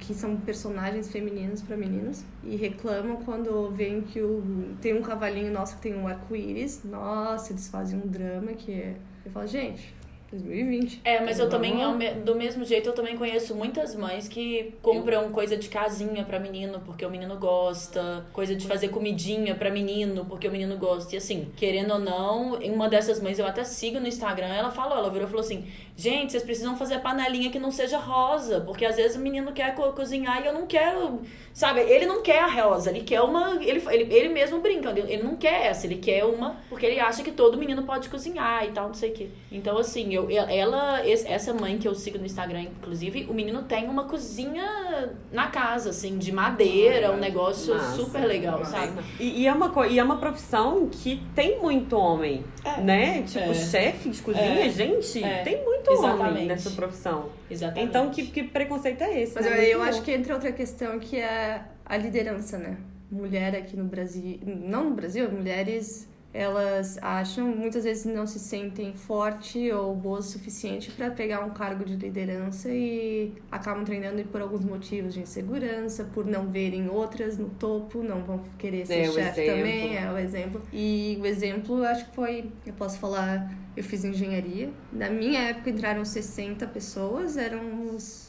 que 0.00 0.12
são 0.12 0.36
personagens 0.36 1.10
femininos 1.12 1.62
para 1.62 1.76
meninos 1.76 2.24
e 2.42 2.56
reclamam 2.56 3.16
quando 3.18 3.70
veem 3.70 4.00
que 4.02 4.20
o, 4.20 4.74
tem 4.80 4.98
um 4.98 5.02
cavalinho 5.02 5.52
nosso 5.52 5.76
que 5.76 5.82
tem 5.82 5.94
um 5.94 6.08
arco-íris. 6.08 6.82
Nossa, 6.84 7.52
eles 7.52 7.68
fazem 7.68 7.98
um 7.98 8.06
drama 8.06 8.52
que 8.52 8.72
é. 8.72 8.96
Eu 9.24 9.30
falo, 9.30 9.46
gente, 9.46 9.94
2020. 10.38 11.00
É, 11.04 11.20
mas 11.20 11.38
eu 11.38 11.48
também, 11.48 11.82
ao 11.82 11.94
me- 11.94 12.12
do 12.12 12.34
mesmo 12.34 12.64
jeito, 12.64 12.88
eu 12.88 12.92
também 12.92 13.16
conheço 13.16 13.54
muitas 13.54 13.94
mães 13.94 14.28
que 14.28 14.74
compram 14.82 15.30
coisa 15.30 15.56
de 15.56 15.68
casinha 15.68 16.24
pra 16.24 16.38
menino, 16.38 16.80
porque 16.84 17.04
o 17.04 17.10
menino 17.10 17.36
gosta, 17.36 18.24
coisa 18.32 18.54
de 18.54 18.66
fazer 18.66 18.88
comidinha 18.88 19.54
pra 19.54 19.70
menino, 19.70 20.24
porque 20.26 20.48
o 20.48 20.50
menino 20.52 20.76
gosta. 20.76 21.14
E 21.14 21.18
assim, 21.18 21.50
querendo 21.56 21.92
ou 21.94 21.98
não, 21.98 22.54
uma 22.54 22.88
dessas 22.88 23.20
mães 23.20 23.38
eu 23.38 23.46
até 23.46 23.64
sigo 23.64 23.98
no 24.00 24.06
Instagram, 24.08 24.46
ela 24.48 24.70
falou, 24.70 24.96
ela 24.98 25.10
virou 25.10 25.26
e 25.26 25.30
falou 25.30 25.44
assim: 25.44 25.64
gente, 25.96 26.32
vocês 26.32 26.42
precisam 26.42 26.76
fazer 26.76 26.98
panelinha 27.00 27.50
que 27.50 27.58
não 27.58 27.70
seja 27.70 27.98
rosa, 27.98 28.60
porque 28.60 28.84
às 28.84 28.96
vezes 28.96 29.16
o 29.16 29.20
menino 29.20 29.52
quer 29.52 29.74
co- 29.74 29.92
cozinhar 29.92 30.42
e 30.42 30.46
eu 30.46 30.52
não 30.52 30.66
quero. 30.66 31.20
Sabe, 31.52 31.80
ele 31.82 32.04
não 32.04 32.20
quer 32.20 32.40
a 32.40 32.48
rosa, 32.48 32.90
ele 32.90 33.02
quer 33.02 33.20
uma. 33.20 33.62
Ele, 33.62 33.80
ele, 33.88 34.12
ele 34.14 34.28
mesmo 34.28 34.60
brinca, 34.60 34.90
ele, 34.90 35.02
ele 35.12 35.22
não 35.22 35.36
quer 35.36 35.66
essa, 35.66 35.86
ele 35.86 35.96
quer 35.96 36.24
uma, 36.24 36.56
porque 36.68 36.84
ele 36.84 36.98
acha 36.98 37.22
que 37.22 37.30
todo 37.30 37.56
menino 37.56 37.84
pode 37.84 38.08
cozinhar 38.08 38.64
e 38.66 38.72
tal, 38.72 38.88
não 38.88 38.94
sei 38.94 39.10
o 39.10 39.14
quê. 39.14 39.28
Então, 39.52 39.78
assim, 39.78 40.12
eu, 40.12 40.23
ela, 40.30 41.06
esse- 41.06 41.26
essa 41.28 41.52
mãe 41.54 41.78
que 41.78 41.86
eu 41.88 41.94
sigo 41.94 42.18
no 42.18 42.26
Instagram, 42.26 42.62
inclusive, 42.62 43.26
o 43.28 43.34
menino 43.34 43.62
tem 43.62 43.88
uma 43.88 44.04
cozinha 44.04 45.12
na 45.32 45.48
casa, 45.48 45.90
assim, 45.90 46.18
de 46.18 46.32
madeira, 46.32 47.12
um 47.12 47.16
negócio 47.16 47.74
Massa, 47.74 47.96
super 47.96 48.24
legal, 48.26 48.58
massa. 48.60 48.70
sabe? 48.72 49.02
E, 49.20 49.42
e 49.42 49.46
é 49.46 49.52
uma, 49.52 49.86
e 49.86 49.98
é 49.98 50.02
uma 50.02 50.16
profissão 50.18 50.88
que 50.90 51.22
tem 51.34 51.60
muito 51.60 51.96
homem, 51.96 52.44
É. 52.64 52.80
né? 52.80 53.22
Tipo, 53.22 53.50
É. 53.50 53.54
chefe 53.54 54.08
de 54.10 54.22
cozinha, 54.22 54.66
É. 54.66 54.70
gente, 54.70 55.22
É. 55.22 55.42
tem 55.42 55.64
muito 55.64 55.90
homem 55.90 56.04
Exatamente. 56.14 56.46
nessa 56.46 56.70
profissão. 56.70 57.28
Exatamente. 57.50 57.88
Então, 57.88 58.10
que, 58.10 58.26
que 58.26 58.42
preconceito 58.44 59.02
é 59.02 59.22
esse? 59.22 59.34
Mas 59.34 59.46
né? 59.46 59.58
eu, 59.66 59.78
eu 59.78 59.82
acho 59.82 60.02
que 60.02 60.10
entra 60.12 60.34
outra 60.34 60.52
questão 60.52 60.98
que 60.98 61.16
é 61.18 61.62
a 61.84 61.96
liderança, 61.96 62.58
né? 62.58 62.76
Mulher 63.10 63.54
aqui 63.54 63.76
no 63.76 63.84
Brasil, 63.84 64.40
não 64.44 64.90
no 64.90 64.96
Brasil, 64.96 65.30
mulheres 65.30 66.08
elas 66.34 66.98
acham, 67.00 67.46
muitas 67.46 67.84
vezes 67.84 68.04
não 68.04 68.26
se 68.26 68.40
sentem 68.40 68.92
forte 68.92 69.70
ou 69.70 69.94
boas 69.94 70.26
o 70.26 70.30
suficiente 70.32 70.90
para 70.90 71.08
pegar 71.10 71.44
um 71.44 71.50
cargo 71.50 71.84
de 71.84 71.94
liderança 71.94 72.68
e 72.70 73.32
acabam 73.52 73.84
treinando 73.84 74.22
por 74.24 74.40
alguns 74.40 74.64
motivos 74.64 75.14
de 75.14 75.20
insegurança, 75.20 76.04
por 76.12 76.26
não 76.26 76.48
verem 76.48 76.88
outras 76.88 77.38
no 77.38 77.48
topo, 77.50 78.02
não 78.02 78.24
vão 78.24 78.42
querer 78.58 78.84
ser 78.84 78.94
É, 78.94 79.04
chefe 79.12 79.46
também, 79.46 79.96
é 79.96 80.10
o 80.12 80.18
exemplo. 80.18 80.60
E 80.72 81.16
o 81.20 81.24
exemplo, 81.26 81.78
eu 81.78 81.84
acho 81.86 82.06
que 82.10 82.14
foi, 82.16 82.50
eu 82.66 82.72
posso 82.72 82.98
falar, 82.98 83.52
eu 83.76 83.84
fiz 83.84 84.04
engenharia. 84.04 84.70
Na 84.92 85.08
minha 85.10 85.40
época 85.40 85.70
entraram 85.70 86.04
60 86.04 86.66
pessoas, 86.66 87.36
eram 87.36 87.62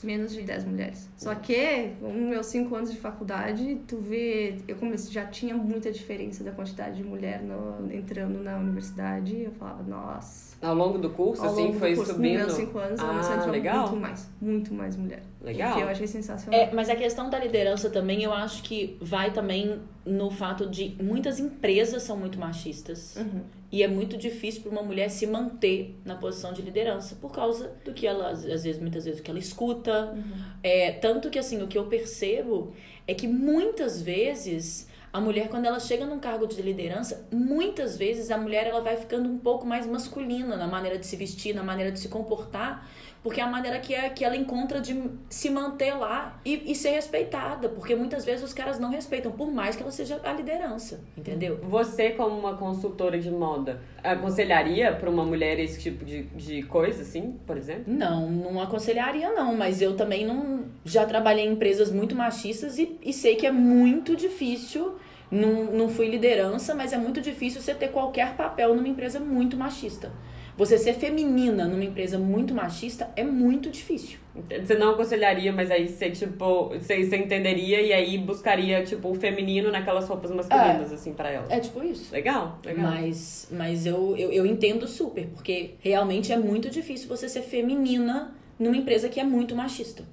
menos 0.03 0.31
de 0.31 0.41
10 0.43 0.65
mulheres. 0.65 1.09
Só 1.17 1.33
que, 1.33 1.91
com 1.99 2.11
meus 2.13 2.45
5 2.47 2.75
anos 2.75 2.91
de 2.91 2.97
faculdade, 2.99 3.79
tu 3.87 3.97
vê, 3.97 4.57
eu 4.67 4.75
comecei, 4.75 5.11
já 5.11 5.25
tinha 5.25 5.55
muita 5.55 5.91
diferença 5.91 6.43
da 6.43 6.51
quantidade 6.51 6.97
de 6.97 7.03
mulher 7.03 7.41
no- 7.41 7.94
entrando 7.95 8.43
na 8.43 8.57
universidade. 8.57 9.41
Eu 9.41 9.51
falava, 9.51 9.83
nossa. 9.83 10.55
Ao 10.61 10.73
longo 10.73 10.97
do 10.97 11.09
curso, 11.09 11.43
Ao 11.43 11.51
assim, 11.51 11.61
longo 11.61 11.73
do 11.73 11.79
foi 11.79 11.95
curso, 11.95 12.13
subindo. 12.13 12.43
Nos 12.45 12.57
meus 12.57 12.69
5 12.69 12.77
anos, 12.77 12.99
ah, 12.99 13.07
começou 13.07 13.33
a 13.33 13.37
entrar 13.37 13.51
legal. 13.51 13.87
muito 13.87 14.01
mais, 14.01 14.29
muito 14.41 14.73
mais 14.73 14.95
mulher. 14.95 15.23
Legal. 15.41 15.75
Que 15.75 15.81
eu 15.81 15.87
achei 15.87 16.07
sensacional. 16.07 16.59
É, 16.59 16.73
mas 16.73 16.89
a 16.89 16.95
questão 16.95 17.29
da 17.29 17.37
liderança 17.39 17.89
também, 17.89 18.23
eu 18.23 18.33
acho 18.33 18.63
que 18.63 18.97
vai 19.01 19.31
também 19.31 19.79
no 20.05 20.29
fato 20.31 20.67
de 20.69 20.95
muitas 21.01 21.39
empresas 21.39 22.03
são 22.03 22.17
muito 22.17 22.39
machistas. 22.39 23.15
Uhum. 23.15 23.41
E 23.71 23.83
é 23.83 23.87
muito 23.87 24.15
difícil 24.17 24.61
para 24.61 24.71
uma 24.71 24.83
mulher 24.83 25.09
se 25.09 25.27
manter 25.27 25.99
na 26.05 26.15
posição 26.15 26.53
de 26.53 26.61
liderança 26.61 27.15
por 27.15 27.31
causa 27.31 27.73
do 27.83 27.93
que 27.93 28.07
ela, 28.07 28.29
às 28.29 28.43
vezes, 28.43 28.79
muitas 28.79 29.03
vezes, 29.05 29.19
o 29.19 29.23
que 29.23 29.29
ela 29.29 29.39
escuta. 29.39 30.17
É, 30.63 30.91
tanto 30.91 31.29
que, 31.29 31.37
assim, 31.37 31.61
o 31.61 31.67
que 31.67 31.77
eu 31.77 31.85
percebo 31.87 32.73
é 33.07 33.13
que 33.13 33.27
muitas 33.27 34.01
vezes 34.01 34.87
a 35.15 35.21
mulher, 35.21 35.47
quando 35.47 35.63
ela 35.63 35.79
chega 35.79 36.05
num 36.05 36.19
cargo 36.19 36.45
de 36.45 36.61
liderança, 36.61 37.25
muitas 37.31 37.97
vezes 37.97 38.29
a 38.29 38.37
mulher 38.37 38.67
ela 38.67 38.81
vai 38.81 38.97
ficando 38.97 39.29
um 39.29 39.37
pouco 39.37 39.65
mais 39.65 39.87
masculina 39.87 40.57
na 40.57 40.67
maneira 40.67 40.99
de 40.99 41.07
se 41.07 41.15
vestir, 41.15 41.55
na 41.55 41.63
maneira 41.63 41.89
de 41.89 41.99
se 41.99 42.09
comportar, 42.09 42.85
porque 43.23 43.39
é 43.39 43.43
a 43.45 43.47
maneira 43.47 43.79
que, 43.79 43.95
é, 43.95 44.09
que 44.09 44.25
ela 44.25 44.35
encontra 44.35 44.81
de 44.81 45.09
se 45.29 45.49
manter 45.49 45.93
lá 45.93 46.37
e, 46.43 46.69
e 46.69 46.75
ser 46.75 46.89
respeitada, 46.89 47.69
porque 47.69 47.95
muitas 47.95 48.25
vezes 48.25 48.43
os 48.43 48.53
caras 48.53 48.77
não 48.77 48.89
respeitam, 48.89 49.31
por 49.31 49.49
mais 49.49 49.77
que 49.77 49.83
ela 49.83 49.91
seja 49.91 50.19
a 50.21 50.33
liderança, 50.33 50.99
entendeu? 51.17 51.61
Você, 51.63 52.09
como 52.09 52.37
uma 52.37 52.57
consultora 52.57 53.17
de 53.17 53.31
moda, 53.31 53.81
aconselharia 54.03 54.91
para 54.93 55.09
uma 55.09 55.23
mulher 55.23 55.57
esse 55.61 55.79
tipo 55.79 56.03
de, 56.03 56.23
de 56.23 56.61
coisa, 56.63 57.03
assim, 57.03 57.39
por 57.47 57.55
exemplo? 57.55 57.85
Não, 57.87 58.29
não 58.29 58.61
aconselharia 58.61 59.31
não, 59.31 59.55
mas 59.55 59.81
eu 59.81 59.95
também 59.95 60.25
não 60.25 60.65
já 60.83 61.05
trabalhei 61.05 61.45
em 61.45 61.53
empresas 61.53 61.89
muito 61.89 62.13
machistas 62.13 62.77
e, 62.77 62.99
e 63.01 63.13
sei 63.13 63.37
que 63.37 63.47
é 63.47 63.51
muito 63.51 64.13
difícil 64.13 64.97
não, 65.29 65.65
não 65.65 65.89
fui 65.89 66.07
liderança, 66.07 66.73
mas 66.75 66.93
é 66.93 66.97
muito 66.97 67.21
difícil 67.21 67.61
você 67.61 67.73
ter 67.73 67.89
qualquer 67.89 68.35
papel 68.35 68.75
numa 68.75 68.87
empresa 68.87 69.19
muito 69.19 69.57
machista. 69.57 70.11
Você 70.57 70.77
ser 70.77 70.93
feminina 70.93 71.67
numa 71.67 71.83
empresa 71.83 72.17
muito 72.17 72.53
machista 72.53 73.09
é 73.15 73.23
muito 73.25 73.69
difícil. 73.69 74.19
Você 74.63 74.75
não 74.75 74.91
aconselharia, 74.91 75.51
mas 75.51 75.69
aí 75.69 75.87
você, 75.87 76.09
tipo, 76.09 76.69
você, 76.69 77.03
você 77.03 77.17
entenderia 77.17 77.81
e 77.81 77.91
aí 77.91 78.17
buscaria, 78.17 78.81
tipo, 78.83 79.09
o 79.09 79.15
feminino 79.15 79.69
naquelas 79.69 80.07
roupas 80.07 80.31
masculinas, 80.31 80.93
assim, 80.93 81.13
pra 81.13 81.29
ela. 81.29 81.45
É 81.49 81.59
tipo 81.59 81.83
isso. 81.83 82.13
Legal, 82.13 82.59
legal. 82.63 82.85
Mas, 82.85 83.49
mas 83.51 83.85
eu, 83.85 84.15
eu, 84.17 84.31
eu 84.31 84.45
entendo 84.45 84.87
super, 84.87 85.27
porque 85.27 85.75
realmente 85.79 86.31
é 86.31 86.37
muito 86.37 86.69
difícil 86.69 87.09
você 87.09 87.27
ser 87.27 87.41
feminina 87.41 88.33
numa 88.57 88.77
empresa 88.77 89.09
que 89.09 89.19
é 89.19 89.25
muito 89.25 89.55
machista. 89.55 90.05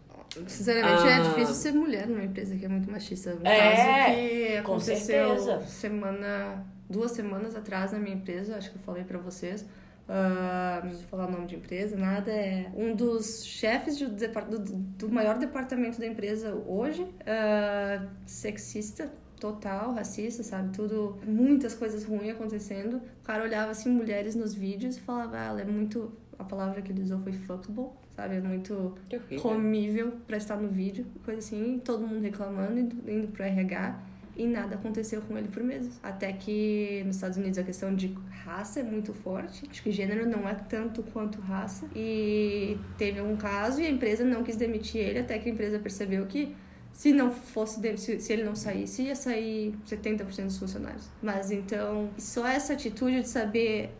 Sinceramente, 0.46 1.06
é 1.08 1.14
Ah. 1.14 1.20
difícil 1.20 1.54
ser 1.54 1.72
mulher 1.72 2.06
numa 2.06 2.24
empresa 2.24 2.56
que 2.56 2.64
é 2.64 2.68
muito 2.68 2.90
machista. 2.90 3.34
Um 3.34 3.46
É, 3.46 3.58
caso 3.58 4.16
que 4.16 4.62
com 4.62 4.72
aconteceu 4.72 5.60
semana, 5.66 6.64
duas 6.88 7.12
semanas 7.12 7.54
atrás 7.54 7.92
na 7.92 7.98
minha 7.98 8.14
empresa, 8.16 8.56
acho 8.56 8.70
que 8.70 8.76
eu 8.76 8.82
falei 8.82 9.04
pra 9.04 9.18
vocês. 9.18 9.64
ah, 10.08 10.80
não 10.84 10.90
vou 10.90 11.00
falar 11.02 11.28
o 11.28 11.30
nome 11.30 11.46
de 11.46 11.54
empresa, 11.56 11.96
nada. 11.96 12.30
É 12.30 12.66
um 12.76 12.94
dos 12.94 13.44
chefes 13.46 13.96
do, 13.98 14.08
depar- 14.08 14.48
do, 14.48 14.58
do 14.58 15.08
maior 15.08 15.38
departamento 15.38 15.98
da 16.00 16.06
empresa 16.06 16.52
hoje, 16.66 17.06
ah, 17.26 18.06
sexista 18.26 19.10
total, 19.40 19.92
racista, 19.94 20.42
sabe? 20.42 20.72
Tudo, 20.76 21.18
muitas 21.24 21.74
coisas 21.74 22.04
ruins 22.04 22.30
acontecendo. 22.32 22.96
O 22.96 23.24
cara 23.24 23.42
olhava 23.44 23.70
assim 23.70 23.90
mulheres 23.90 24.34
nos 24.34 24.52
vídeos 24.54 24.96
e 24.96 25.00
falava, 25.00 25.36
ah, 25.38 25.44
ela 25.46 25.60
é 25.62 25.64
muito. 25.64 26.12
A 26.38 26.44
palavra 26.44 26.82
que 26.82 26.90
ele 26.92 27.02
usou 27.02 27.20
foi 27.20 27.32
fuckable, 27.32 27.90
sabe? 28.16 28.40
Muito 28.40 28.94
comível 29.40 30.12
pra 30.26 30.36
estar 30.36 30.56
no 30.56 30.68
vídeo, 30.68 31.06
coisa 31.24 31.40
assim, 31.40 31.80
todo 31.84 32.06
mundo 32.06 32.22
reclamando, 32.22 32.78
indo, 32.78 33.10
indo 33.10 33.28
pro 33.28 33.42
RH. 33.42 34.12
E 34.34 34.46
nada 34.46 34.76
aconteceu 34.76 35.20
com 35.20 35.36
ele 35.36 35.48
por 35.48 35.62
meses. 35.62 36.00
Até 36.02 36.32
que 36.32 37.02
nos 37.04 37.16
Estados 37.16 37.36
Unidos 37.36 37.58
a 37.58 37.62
questão 37.62 37.94
de 37.94 38.16
raça 38.44 38.80
é 38.80 38.82
muito 38.82 39.12
forte. 39.12 39.68
Acho 39.68 39.82
que 39.82 39.92
gênero 39.92 40.26
não 40.26 40.48
é 40.48 40.54
tanto 40.54 41.02
quanto 41.02 41.38
raça. 41.38 41.86
E 41.94 42.78
teve 42.96 43.20
um 43.20 43.36
caso 43.36 43.82
e 43.82 43.86
a 43.86 43.90
empresa 43.90 44.24
não 44.24 44.42
quis 44.42 44.56
demitir 44.56 45.02
ele, 45.02 45.18
até 45.18 45.38
que 45.38 45.50
a 45.50 45.52
empresa 45.52 45.78
percebeu 45.78 46.24
que 46.24 46.56
se 46.92 47.12
não 47.12 47.30
fosse 47.30 47.80
se, 47.96 48.20
se 48.20 48.32
ele 48.32 48.44
não 48.44 48.54
saísse, 48.54 49.02
ia 49.02 49.16
sair 49.16 49.74
70% 49.86 50.44
dos 50.44 50.58
funcionários. 50.58 51.08
Mas 51.22 51.50
então, 51.50 52.10
só 52.18 52.46
essa 52.46 52.74
atitude 52.74 53.22
de 53.22 53.28
saber 53.28 53.94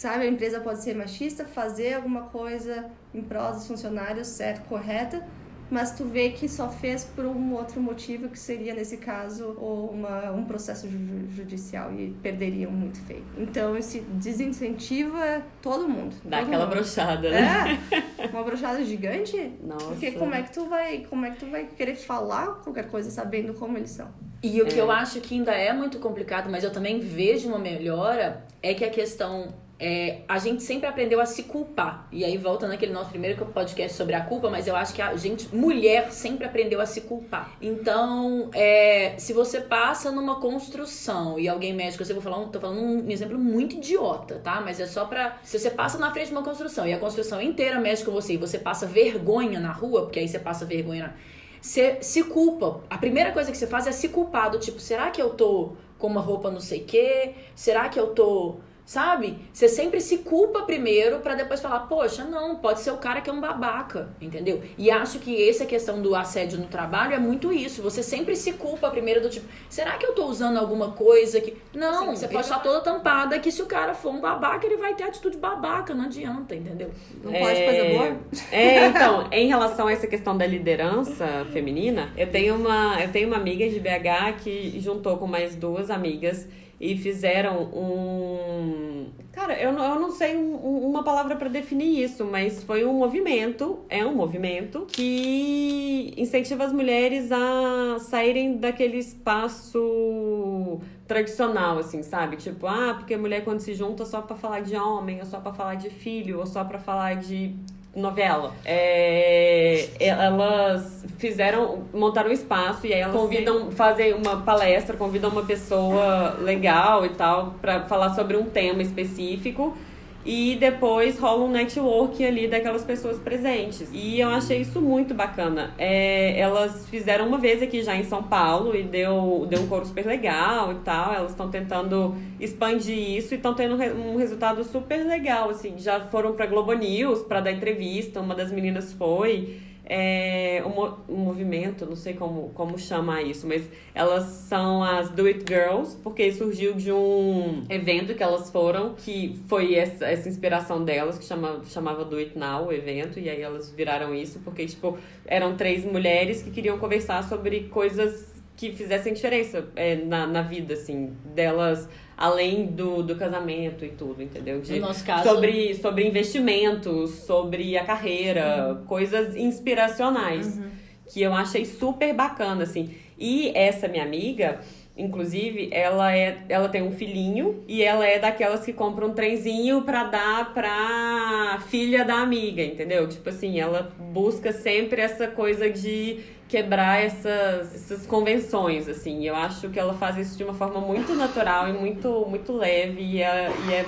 sabe, 0.00 0.24
a 0.24 0.26
empresa 0.26 0.60
pode 0.60 0.82
ser 0.82 0.94
machista, 0.96 1.44
fazer 1.44 1.94
alguma 1.94 2.22
coisa 2.22 2.86
em 3.14 3.20
prol 3.20 3.52
dos 3.52 3.66
funcionários, 3.66 4.28
certo, 4.28 4.66
correta, 4.66 5.22
mas 5.70 5.92
tu 5.96 6.04
vê 6.04 6.30
que 6.30 6.48
só 6.48 6.68
fez 6.68 7.04
por 7.04 7.24
um 7.26 7.52
outro 7.54 7.80
motivo 7.80 8.28
que 8.28 8.38
seria, 8.38 8.74
nesse 8.74 8.96
caso, 8.96 9.54
ou 9.58 9.90
uma, 9.90 10.32
um 10.32 10.44
processo 10.44 10.88
ju- 10.88 11.28
judicial 11.28 11.92
e 11.94 12.10
perderiam 12.22 12.72
muito 12.72 12.98
feio. 13.04 13.22
Então, 13.38 13.76
isso 13.78 14.00
desincentiva 14.12 15.42
todo 15.62 15.88
mundo. 15.88 16.16
Dá 16.24 16.38
todo 16.38 16.46
aquela 16.48 16.64
mundo. 16.66 16.74
brochada, 16.74 17.30
né? 17.30 17.78
É, 18.18 18.26
uma 18.32 18.42
brochada 18.42 18.82
gigante. 18.84 19.52
Nossa. 19.62 19.84
Porque 19.86 20.12
como 20.12 20.34
é 20.34 20.42
que 20.42 20.52
tu 20.52 20.64
vai, 20.66 21.06
como 21.08 21.24
é 21.26 21.30
que 21.30 21.38
tu 21.38 21.46
vai 21.50 21.66
querer 21.66 21.94
falar 21.94 22.46
qualquer 22.64 22.88
coisa 22.88 23.10
sabendo 23.10 23.54
como 23.54 23.76
eles 23.76 23.90
são? 23.90 24.08
E 24.42 24.60
o 24.62 24.66
que 24.66 24.78
É. 24.78 24.80
eu 24.82 24.90
acho 24.90 25.20
que 25.20 25.34
ainda 25.34 25.52
é 25.52 25.72
muito 25.72 25.98
complicado, 25.98 26.48
mas 26.50 26.64
eu 26.64 26.72
também 26.72 26.98
vejo 27.00 27.48
uma 27.48 27.58
melhora, 27.58 28.44
é 28.62 28.72
que 28.74 28.84
a 28.84 28.90
questão 28.90 29.54
é, 29.80 30.18
a 30.28 30.38
gente 30.38 30.62
sempre 30.62 30.86
aprendeu 30.86 31.20
a 31.20 31.26
se 31.26 31.44
culpar. 31.44 32.06
E 32.12 32.22
aí 32.22 32.36
volta 32.36 32.68
naquele 32.68 32.92
nosso 32.92 33.08
primeiro 33.08 33.46
podcast 33.46 33.96
sobre 33.96 34.14
a 34.14 34.20
culpa, 34.20 34.50
mas 34.50 34.68
eu 34.68 34.76
acho 34.76 34.92
que 34.92 35.00
a 35.00 35.16
gente, 35.16 35.54
mulher, 35.54 36.12
sempre 36.12 36.44
aprendeu 36.44 36.80
a 36.82 36.86
se 36.86 37.00
culpar. 37.00 37.56
Então, 37.62 38.50
é, 38.52 39.14
se 39.16 39.32
você 39.32 39.58
passa 39.58 40.12
numa 40.12 40.38
construção 40.38 41.38
e 41.38 41.48
alguém 41.48 41.72
mexe 41.72 41.96
com 41.96 42.04
você, 42.04 42.12
vou 42.12 42.22
falar 42.22 42.38
um, 42.38 42.48
tô 42.48 42.60
falando 42.60 42.80
um 42.80 43.10
exemplo 43.10 43.38
muito 43.38 43.76
idiota, 43.76 44.38
tá? 44.44 44.60
Mas 44.60 44.78
é 44.78 44.86
só 44.86 45.06
pra. 45.06 45.38
Se 45.42 45.58
você 45.58 45.70
passa 45.70 45.96
na 45.96 46.10
frente 46.10 46.26
de 46.26 46.32
uma 46.32 46.42
construção 46.42 46.86
e 46.86 46.92
a 46.92 46.98
construção 46.98 47.40
inteira 47.40 47.80
mexe 47.80 48.04
com 48.04 48.12
você 48.12 48.34
e 48.34 48.36
você 48.36 48.58
passa 48.58 48.86
vergonha 48.86 49.58
na 49.58 49.72
rua, 49.72 50.02
porque 50.02 50.18
aí 50.18 50.28
você 50.28 50.38
passa 50.38 50.66
vergonha 50.66 51.04
na. 51.04 51.14
Você 51.62 51.98
se 52.02 52.24
culpa. 52.24 52.82
A 52.88 52.98
primeira 52.98 53.32
coisa 53.32 53.50
que 53.50 53.56
você 53.56 53.66
faz 53.66 53.86
é 53.86 53.92
se 53.92 54.08
culpar 54.10 54.50
do 54.50 54.58
tipo, 54.58 54.78
será 54.78 55.10
que 55.10 55.20
eu 55.20 55.30
tô 55.30 55.72
com 55.98 56.06
uma 56.06 56.20
roupa 56.20 56.50
não 56.50 56.60
sei 56.60 56.80
o 56.80 56.84
quê? 56.84 57.34
Será 57.54 57.88
que 57.88 57.98
eu 57.98 58.08
tô. 58.08 58.60
Sabe? 58.84 59.38
Você 59.52 59.68
sempre 59.68 60.00
se 60.00 60.18
culpa 60.18 60.62
primeiro 60.62 61.20
pra 61.20 61.34
depois 61.34 61.60
falar, 61.60 61.80
poxa, 61.80 62.24
não, 62.24 62.56
pode 62.56 62.80
ser 62.80 62.90
o 62.90 62.96
cara 62.96 63.20
que 63.20 63.30
é 63.30 63.32
um 63.32 63.40
babaca, 63.40 64.08
entendeu? 64.20 64.62
E 64.76 64.90
acho 64.90 65.18
que 65.18 65.48
essa 65.48 65.64
questão 65.64 66.02
do 66.02 66.14
assédio 66.14 66.58
no 66.58 66.66
trabalho 66.66 67.14
é 67.14 67.18
muito 67.18 67.52
isso. 67.52 67.82
Você 67.82 68.02
sempre 68.02 68.34
se 68.34 68.54
culpa 68.54 68.90
primeiro 68.90 69.20
do 69.20 69.30
tipo, 69.30 69.46
será 69.68 69.92
que 69.92 70.04
eu 70.04 70.12
tô 70.12 70.26
usando 70.26 70.56
alguma 70.56 70.92
coisa 70.92 71.40
que. 71.40 71.56
Não, 71.74 72.00
Sim, 72.00 72.16
você 72.16 72.28
pode 72.28 72.44
estar 72.44 72.58
toda 72.58 72.80
tampada 72.80 73.38
que 73.38 73.52
se 73.52 73.62
o 73.62 73.66
cara 73.66 73.94
for 73.94 74.12
um 74.12 74.20
babaca, 74.20 74.66
ele 74.66 74.76
vai 74.76 74.94
ter 74.94 75.04
atitude 75.04 75.36
babaca, 75.36 75.94
não 75.94 76.06
adianta, 76.06 76.54
entendeu? 76.54 76.90
Não 77.22 77.32
pode 77.32 77.64
coisa 77.64 77.84
boa? 77.84 78.16
É, 78.50 78.86
então, 78.86 79.28
em 79.30 79.46
relação 79.46 79.86
a 79.86 79.92
essa 79.92 80.06
questão 80.06 80.36
da 80.36 80.46
liderança 80.46 81.46
feminina, 81.52 82.12
eu 82.16 82.30
tenho 82.30 82.56
uma, 82.56 83.00
eu 83.00 83.10
tenho 83.12 83.28
uma 83.28 83.36
amiga 83.36 83.68
de 83.68 83.78
BH 83.78 84.42
que 84.42 84.80
juntou 84.80 85.16
com 85.16 85.26
mais 85.26 85.54
duas 85.54 85.90
amigas 85.90 86.48
e 86.80 86.96
fizeram 86.96 87.64
um. 87.64 89.06
Cara, 89.32 89.60
eu 89.60 89.72
não, 89.72 89.84
eu 89.94 90.00
não 90.00 90.10
sei 90.10 90.36
um- 90.36 90.54
um- 90.56 90.88
uma 90.88 91.04
palavra 91.04 91.36
pra 91.36 91.48
definir 91.48 92.02
isso, 92.02 92.24
mas 92.24 92.64
foi 92.64 92.84
um 92.84 92.94
movimento, 92.94 93.80
é 93.88 94.04
um 94.04 94.14
movimento 94.14 94.86
que 94.90 96.14
incentiva 96.16 96.64
as 96.64 96.72
mulheres 96.72 97.30
a 97.30 97.98
saírem 98.00 98.56
daquele 98.56 98.96
espaço 98.98 100.80
tradicional, 101.06 101.78
assim, 101.78 102.02
sabe? 102.02 102.36
Tipo, 102.36 102.66
ah, 102.66 102.94
porque 102.98 103.16
mulher 103.16 103.44
quando 103.44 103.60
se 103.60 103.74
junta 103.74 104.04
só 104.04 104.22
pra 104.22 104.36
falar 104.36 104.60
de 104.60 104.76
homem, 104.76 105.20
ou 105.20 105.26
só 105.26 105.40
pra 105.40 105.52
falar 105.52 105.74
de 105.74 105.90
filho, 105.90 106.38
ou 106.38 106.46
só 106.46 106.64
pra 106.64 106.78
falar 106.78 107.14
de 107.16 107.54
novela. 107.94 108.52
É, 108.64 109.88
elas 109.98 111.04
fizeram, 111.18 111.84
montaram 111.92 112.30
um 112.30 112.32
espaço 112.32 112.86
e 112.86 112.94
aí 112.94 113.00
elas 113.00 113.14
convidam, 113.14 113.70
fazem 113.72 114.14
uma 114.14 114.42
palestra, 114.42 114.96
convidam 114.96 115.30
uma 115.30 115.44
pessoa 115.44 116.36
legal 116.40 117.04
e 117.04 117.10
tal 117.10 117.54
pra 117.60 117.82
falar 117.82 118.14
sobre 118.14 118.36
um 118.36 118.44
tema 118.44 118.82
específico. 118.82 119.76
E 120.24 120.56
depois 120.60 121.18
rola 121.18 121.44
um 121.46 121.50
network 121.50 122.22
ali 122.22 122.46
daquelas 122.46 122.84
pessoas 122.84 123.18
presentes. 123.18 123.88
E 123.92 124.20
eu 124.20 124.28
achei 124.28 124.60
isso 124.60 124.80
muito 124.80 125.14
bacana. 125.14 125.72
É, 125.78 126.38
elas 126.38 126.86
fizeram 126.88 127.26
uma 127.26 127.38
vez 127.38 127.62
aqui 127.62 127.82
já 127.82 127.96
em 127.96 128.04
São 128.04 128.22
Paulo 128.22 128.76
e 128.76 128.82
deu, 128.82 129.46
deu 129.48 129.60
um 129.62 129.66
coro 129.66 129.86
super 129.86 130.04
legal 130.04 130.72
e 130.72 130.76
tal. 130.76 131.14
Elas 131.14 131.30
estão 131.30 131.50
tentando 131.50 132.14
expandir 132.38 132.98
isso 133.16 133.32
e 133.32 133.36
estão 133.38 133.54
tendo 133.54 133.74
um 133.74 133.78
re- 133.78 134.16
resultado 134.18 134.62
super 134.62 135.06
legal. 135.06 135.48
Assim, 135.48 135.74
já 135.78 136.00
foram 136.00 136.34
pra 136.34 136.44
Globo 136.44 136.72
News 136.74 137.20
para 137.22 137.40
dar 137.40 137.52
entrevista. 137.52 138.20
Uma 138.20 138.34
das 138.34 138.52
meninas 138.52 138.92
foi. 138.92 139.58
É, 139.92 140.62
um, 140.64 140.68
mo- 140.68 140.98
movimento, 141.08 141.84
não 141.84 141.96
sei 141.96 142.14
como, 142.14 142.50
como 142.50 142.78
chamar 142.78 143.22
isso, 143.22 143.44
mas 143.48 143.68
elas 143.92 144.22
são 144.22 144.84
as 144.84 145.10
Do 145.10 145.26
It 145.26 145.44
Girls, 145.48 145.96
porque 146.00 146.32
surgiu 146.32 146.74
de 146.74 146.92
um 146.92 147.64
evento 147.68 148.14
que 148.14 148.22
elas 148.22 148.52
foram, 148.52 148.94
que 148.94 149.40
foi 149.48 149.74
essa, 149.74 150.06
essa 150.06 150.28
inspiração 150.28 150.84
delas, 150.84 151.18
que 151.18 151.24
chama, 151.24 151.62
chamava 151.66 152.04
Do 152.04 152.18
It 152.18 152.38
Now, 152.38 152.68
o 152.68 152.72
evento, 152.72 153.18
e 153.18 153.28
aí 153.28 153.42
elas 153.42 153.72
viraram 153.72 154.14
isso, 154.14 154.38
porque, 154.44 154.64
tipo, 154.64 154.96
eram 155.26 155.56
três 155.56 155.84
mulheres 155.84 156.40
que 156.40 156.52
queriam 156.52 156.78
conversar 156.78 157.24
sobre 157.24 157.64
coisas 157.64 158.30
que 158.56 158.70
fizessem 158.72 159.12
diferença 159.12 159.66
é, 159.74 159.96
na, 159.96 160.24
na 160.26 160.42
vida, 160.42 160.74
assim, 160.74 161.16
delas, 161.34 161.88
além 162.20 162.66
do, 162.66 163.02
do 163.02 163.16
casamento 163.16 163.82
e 163.82 163.88
tudo, 163.88 164.22
entendeu? 164.22 164.60
De, 164.60 164.74
No 164.78 164.88
nosso 164.88 165.02
caso- 165.04 165.26
sobre, 165.26 165.74
sobre 165.74 166.06
investimentos, 166.06 167.10
sobre 167.24 167.78
a 167.78 167.84
carreira, 167.84 168.82
coisas 168.86 169.34
inspiracionais, 169.34 170.60
que 171.08 171.22
eu 171.22 171.32
achei 171.32 171.64
super 171.64 172.14
bacana, 172.14 172.64
assim. 172.64 172.94
E 173.18 173.50
essa 173.56 173.88
minha 173.88 174.04
amiga, 174.04 174.60
inclusive, 174.96 175.70
ela 175.72 176.14
é, 176.14 176.42
ela 176.48 176.68
tem 176.68 176.82
um 176.82 176.92
filhinho 176.92 177.64
e 177.66 177.82
ela 177.82 178.06
é 178.06 178.18
daquelas 178.18 178.64
que 178.64 178.72
compra 178.72 179.06
um 179.06 179.12
trenzinho 179.12 179.82
pra 179.82 180.04
dar 180.04 180.52
pra 180.52 181.62
filha 181.68 182.04
da 182.04 182.16
amiga, 182.16 182.62
entendeu? 182.62 183.08
Tipo 183.08 183.30
assim, 183.30 183.58
ela 183.58 183.92
busca 184.12 184.52
sempre 184.52 185.00
essa 185.00 185.26
coisa 185.26 185.70
de 185.70 186.20
quebrar 186.48 187.02
essas, 187.02 187.74
essas 187.74 188.06
convenções, 188.06 188.88
assim. 188.88 189.24
Eu 189.24 189.36
acho 189.36 189.70
que 189.70 189.78
ela 189.78 189.94
faz 189.94 190.18
isso 190.18 190.36
de 190.36 190.42
uma 190.42 190.54
forma 190.54 190.80
muito 190.80 191.14
natural 191.14 191.68
e 191.68 191.72
muito, 191.72 192.26
muito 192.28 192.52
leve 192.52 193.00
e 193.00 193.22
é, 193.22 193.50
e 193.68 193.72
é, 193.72 193.86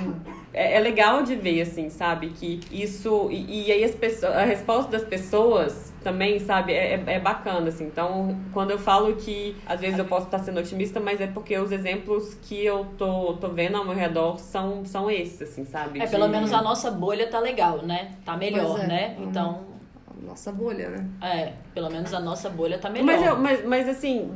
é, 0.54 0.74
é 0.76 0.80
legal 0.80 1.24
de 1.24 1.34
ver, 1.34 1.62
assim, 1.62 1.90
sabe? 1.90 2.28
Que 2.28 2.60
isso... 2.70 3.28
E, 3.30 3.66
e 3.66 3.72
aí 3.72 3.82
as 3.82 3.94
pessoas, 3.94 4.32
a 4.32 4.44
resposta 4.44 4.92
das 4.92 5.04
pessoas 5.04 5.91
também, 6.02 6.38
sabe? 6.38 6.72
É, 6.72 6.94
é- 6.94 7.04
é 7.14 7.18
bacana, 7.20 7.68
assim. 7.68 7.84
Então, 7.86 8.36
quando 8.52 8.70
eu 8.70 8.78
falo 8.78 9.14
que 9.16 9.56
às 9.66 9.80
vezes 9.80 9.98
eu 9.98 10.04
posso 10.04 10.26
estar 10.26 10.38
sendo 10.40 10.60
otimista, 10.60 11.00
mas 11.00 11.20
é 11.20 11.26
porque 11.26 11.56
os 11.58 11.72
exemplos 11.72 12.34
que 12.42 12.64
eu 12.64 12.86
tô, 12.98 13.34
tô 13.34 13.48
vendo 13.48 13.76
ao 13.76 13.84
meu 13.84 13.94
redor 13.94 14.38
são, 14.38 14.84
são 14.84 15.10
esses, 15.10 15.42
assim, 15.42 15.64
sabe? 15.64 16.00
É, 16.00 16.04
De- 16.04 16.10
pelo 16.10 16.28
menos 16.28 16.52
a 16.52 16.60
nossa 16.62 16.90
bolha 16.90 17.26
tá 17.28 17.38
legal, 17.38 17.78
né? 17.82 18.12
Tá 18.24 18.36
melhor, 18.36 18.80
é. 18.80 18.86
né? 18.86 19.16
Uhum. 19.18 19.24
Então, 19.28 19.71
nossa 20.22 20.52
bolha, 20.52 20.88
né? 20.88 21.06
É, 21.22 21.52
pelo 21.74 21.90
menos 21.90 22.12
a 22.14 22.20
nossa 22.20 22.48
bolha 22.48 22.78
tá 22.78 22.88
melhor. 22.88 23.04
Mas, 23.06 23.26
eu, 23.26 23.38
mas, 23.38 23.64
mas 23.64 23.88
assim, 23.88 24.30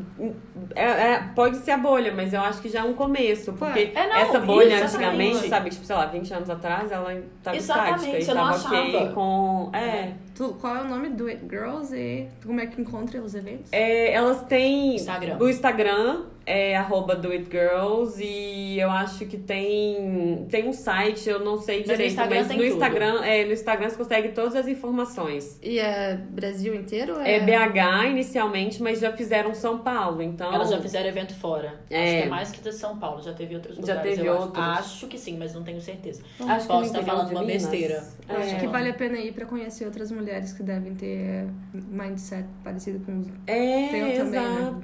é, 0.74 0.84
é- 1.12 1.22
pode 1.34 1.56
ser 1.58 1.70
a 1.72 1.78
bolha, 1.78 2.12
mas 2.14 2.32
eu 2.32 2.40
acho 2.40 2.60
que 2.60 2.68
já 2.68 2.80
é 2.80 2.82
um 2.84 2.94
começo. 2.94 3.52
Porque 3.52 3.92
É, 3.94 4.06
não, 4.08 4.16
essa 4.16 4.40
bolha 4.40 4.74
exatamente. 4.74 4.94
antigamente, 4.96 5.48
sabe, 5.48 5.70
tipo, 5.70 5.84
sei 5.84 5.96
lá, 5.96 6.06
20 6.06 6.32
anos 6.34 6.50
atrás, 6.50 6.90
ela 6.92 7.22
tava 7.42 7.56
Exatamente, 7.56 8.18
estática 8.18 8.18
e 8.18 8.34
tava 8.34 8.56
ok 8.56 8.96
achava. 8.96 9.12
com. 9.12 9.70
É. 9.72 10.12
Tu, 10.34 10.54
qual 10.60 10.76
é 10.76 10.80
o 10.82 10.88
nome 10.88 11.08
do 11.10 11.26
It 11.28 11.40
Girls 11.48 11.94
e 11.96 12.28
como 12.44 12.60
é 12.60 12.66
que 12.66 12.80
encontra 12.80 13.20
os 13.22 13.34
eventos? 13.34 13.72
É, 13.72 14.12
elas 14.12 14.42
têm 14.42 14.96
Instagram. 14.96 15.38
o 15.40 15.48
Instagram 15.48 16.24
é 16.46 16.76
arroba 16.76 17.16
do 17.16 17.32
It 17.32 17.48
Girls 17.50 18.22
e 18.22 18.78
eu 18.78 18.88
acho 18.88 19.26
que 19.26 19.36
tem 19.36 20.46
tem 20.48 20.68
um 20.68 20.72
site, 20.72 21.28
eu 21.28 21.40
não 21.40 21.58
sei 21.58 21.80
Mas 21.80 21.88
no 21.88 21.92
direito, 21.94 22.10
Instagram 22.12 22.38
mas 22.38 22.46
tem 22.48 22.56
no. 22.58 22.64
Instagram, 22.64 23.24
é, 23.24 23.44
no 23.44 23.52
Instagram 23.52 23.88
você 23.90 23.96
consegue 23.96 24.28
todas 24.28 24.54
as 24.54 24.68
informações. 24.68 25.58
E 25.62 25.78
é 25.80 26.16
Brasil 26.16 26.72
inteiro? 26.74 27.14
ou 27.14 27.20
É 27.20 27.40
BH 27.40 28.06
inicialmente, 28.10 28.80
mas 28.82 29.00
já 29.00 29.12
fizeram 29.12 29.52
São 29.54 29.78
Paulo, 29.78 30.22
então 30.22 30.52
Elas 30.54 30.70
já 30.70 30.80
fizeram 30.80 31.08
evento 31.08 31.34
fora. 31.34 31.80
É. 31.90 32.04
Acho 32.04 32.16
que 32.16 32.22
é 32.22 32.28
mais 32.30 32.50
que 32.52 32.60
de 32.62 32.72
São 32.72 32.96
Paulo. 32.98 33.20
Já 33.22 33.32
teve 33.32 33.54
outros 33.56 33.76
Já 33.76 33.80
lugares. 33.94 34.02
teve 34.14 34.28
eu 34.28 34.32
acho. 34.34 34.42
outros. 34.44 34.64
Acho 34.64 35.06
que 35.08 35.18
sim, 35.18 35.36
mas 35.36 35.52
não 35.52 35.64
tenho 35.64 35.80
certeza. 35.80 36.22
Acho 36.40 36.60
que 36.62 36.68
Posso 36.68 36.86
estar 36.86 36.98
interior 37.00 37.04
falando 37.04 37.28
de 37.28 37.34
uma 37.34 37.42
Minas. 37.42 37.62
besteira. 37.66 38.04
Eu 38.28 38.36
acho 38.36 38.54
É. 38.54 38.58
que 38.60 38.66
vale 38.68 38.90
a 38.90 38.94
pena 38.94 39.18
ir 39.18 39.32
pra 39.32 39.46
conhecer 39.46 39.84
outras 39.84 40.10
mulheres 40.12 40.52
que 40.52 40.62
devem 40.62 40.94
ter 40.94 41.46
mindset 41.72 42.46
parecido 42.62 43.00
com 43.04 43.18
os 43.20 43.28
É, 43.46 43.88
teu 43.88 44.24
também, 44.24 44.40
né? 44.40 44.74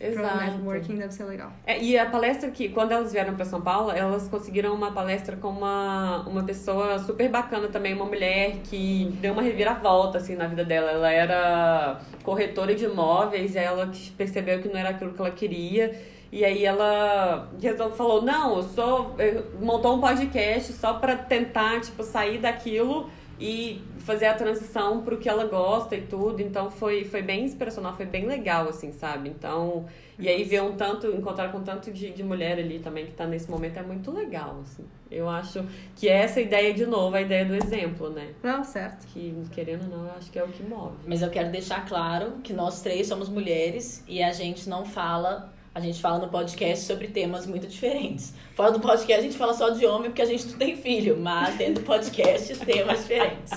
Exato. 0.00 0.28
Pro 0.28 0.46
networking 0.46 0.96
deve 0.96 1.12
ser 1.12 1.24
legal. 1.24 1.52
É, 1.66 1.78
e 1.80 1.98
a 1.98 2.06
palestra 2.06 2.50
que, 2.50 2.68
quando 2.70 2.92
elas 2.92 3.12
vieram 3.12 3.34
para 3.34 3.44
São 3.44 3.60
Paulo, 3.60 3.90
elas 3.90 4.26
conseguiram 4.28 4.74
uma 4.74 4.90
palestra 4.92 5.36
com 5.36 5.48
uma, 5.48 6.20
uma 6.26 6.42
pessoa 6.42 6.98
super 6.98 7.28
bacana 7.28 7.68
também, 7.68 7.92
uma 7.94 8.06
mulher 8.06 8.56
que 8.64 9.14
deu 9.20 9.32
uma 9.32 9.42
reviravolta 9.42 10.18
assim 10.18 10.34
na 10.34 10.46
vida 10.46 10.64
dela. 10.64 10.90
Ela 10.90 11.12
era 11.12 12.00
corretora 12.22 12.74
de 12.74 12.84
imóveis 12.86 13.54
e 13.54 13.58
aí 13.58 13.64
ela 13.64 13.90
percebeu 14.16 14.60
que 14.60 14.68
não 14.68 14.78
era 14.78 14.88
aquilo 14.90 15.12
que 15.12 15.20
ela 15.20 15.30
queria. 15.30 15.94
E 16.32 16.44
aí 16.44 16.64
ela 16.64 17.48
resolveu, 17.60 17.96
falou, 17.96 18.22
não, 18.22 18.56
eu 18.58 18.62
sou. 18.62 19.14
eu- 19.18 19.46
montou 19.60 19.96
um 19.96 20.00
podcast 20.00 20.72
só 20.74 20.94
para 20.94 21.16
tentar, 21.16 21.80
tipo, 21.80 22.02
sair 22.04 22.38
daquilo 22.38 23.10
e 23.40 23.82
fazer 24.00 24.26
a 24.26 24.34
transição 24.34 25.02
pro 25.02 25.16
que 25.16 25.28
ela 25.28 25.46
gosta 25.46 25.96
e 25.96 26.02
tudo. 26.02 26.42
Então 26.42 26.70
foi, 26.70 27.04
foi 27.04 27.22
bem 27.22 27.44
inspiracional, 27.44 27.96
foi 27.96 28.06
bem 28.06 28.26
legal, 28.26 28.68
assim, 28.68 28.92
sabe? 28.92 29.30
Então. 29.30 29.86
E 30.18 30.28
aí 30.28 30.44
ver 30.44 30.60
um 30.60 30.76
tanto, 30.76 31.06
encontrar 31.06 31.50
com 31.50 31.62
tanto 31.62 31.90
de, 31.90 32.10
de 32.10 32.22
mulher 32.22 32.58
ali 32.58 32.78
também 32.78 33.06
que 33.06 33.12
tá 33.12 33.26
nesse 33.26 33.50
momento 33.50 33.78
é 33.78 33.82
muito 33.82 34.10
legal, 34.10 34.60
assim. 34.62 34.84
Eu 35.10 35.26
acho 35.28 35.64
que 35.96 36.08
essa 36.08 36.42
ideia, 36.42 36.74
de 36.74 36.84
novo, 36.84 37.16
a 37.16 37.22
ideia 37.22 37.46
do 37.46 37.54
exemplo, 37.54 38.10
né? 38.10 38.34
Não, 38.42 38.62
certo. 38.62 39.06
Que, 39.06 39.34
querendo 39.50 39.84
ou 39.84 39.98
não, 39.98 40.04
eu 40.04 40.12
acho 40.12 40.30
que 40.30 40.38
é 40.38 40.44
o 40.44 40.48
que 40.48 40.62
move. 40.62 40.96
Mas 41.06 41.22
eu 41.22 41.30
quero 41.30 41.50
deixar 41.50 41.86
claro 41.86 42.32
que 42.44 42.52
nós 42.52 42.82
três 42.82 43.06
somos 43.06 43.30
mulheres 43.30 44.04
e 44.06 44.22
a 44.22 44.30
gente 44.32 44.68
não 44.68 44.84
fala. 44.84 45.50
A 45.74 45.78
gente 45.80 46.00
fala 46.00 46.18
no 46.18 46.28
podcast 46.28 46.84
sobre 46.84 47.08
temas 47.08 47.46
muito 47.46 47.66
diferentes. 47.66 48.34
Fora 48.54 48.72
do 48.72 48.80
podcast, 48.80 49.20
a 49.20 49.22
gente 49.22 49.38
fala 49.38 49.54
só 49.54 49.70
de 49.70 49.86
homem 49.86 50.10
porque 50.10 50.22
a 50.22 50.26
gente 50.26 50.46
não 50.48 50.58
tem 50.58 50.76
filho, 50.76 51.16
mas 51.16 51.54
dentro 51.56 51.74
do 51.74 51.82
podcast, 51.82 52.56
temas 52.66 53.00
diferentes. 53.00 53.52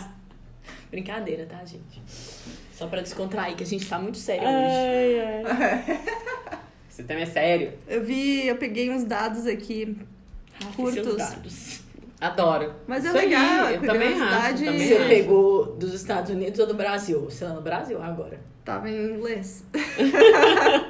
Brincadeira, 0.91 1.47
tá, 1.47 1.57
gente? 1.65 2.01
Só 2.71 2.85
pra 2.87 3.01
descontrair, 3.01 3.55
que 3.55 3.63
a 3.63 3.65
gente 3.65 3.87
tá 3.87 3.97
muito 3.97 4.17
sério 4.19 4.43
hoje. 4.43 4.53
Ai, 4.55 5.43
ai. 5.45 5.99
Esse 6.89 7.03
tema 7.03 7.21
é 7.21 7.25
sério. 7.25 7.73
Eu 7.87 8.03
vi, 8.03 8.47
eu 8.47 8.57
peguei 8.57 8.91
uns 8.91 9.03
dados 9.03 9.47
aqui 9.47 9.97
Seus 10.59 10.75
curtos. 10.75 11.17
dados. 11.17 11.81
Adoro. 12.21 12.75
Mas 12.87 13.03
é 13.05 13.07
Isso 13.07 13.17
aí, 13.17 13.25
legal, 13.25 13.65
a 13.65 13.71
eu 13.73 13.81
também 13.81 14.21
acho. 14.21 14.63
Também 14.63 14.87
Você 14.87 14.93
acho. 14.95 15.09
pegou 15.09 15.65
dos 15.75 15.93
Estados 15.95 16.29
Unidos 16.31 16.59
ou 16.59 16.67
do 16.67 16.75
Brasil? 16.75 17.21
Você 17.21 17.43
tá 17.43 17.51
no 17.53 17.61
Brasil 17.61 18.01
agora. 18.01 18.39
Tava 18.63 18.89
em 18.89 19.15
inglês. 19.15 19.65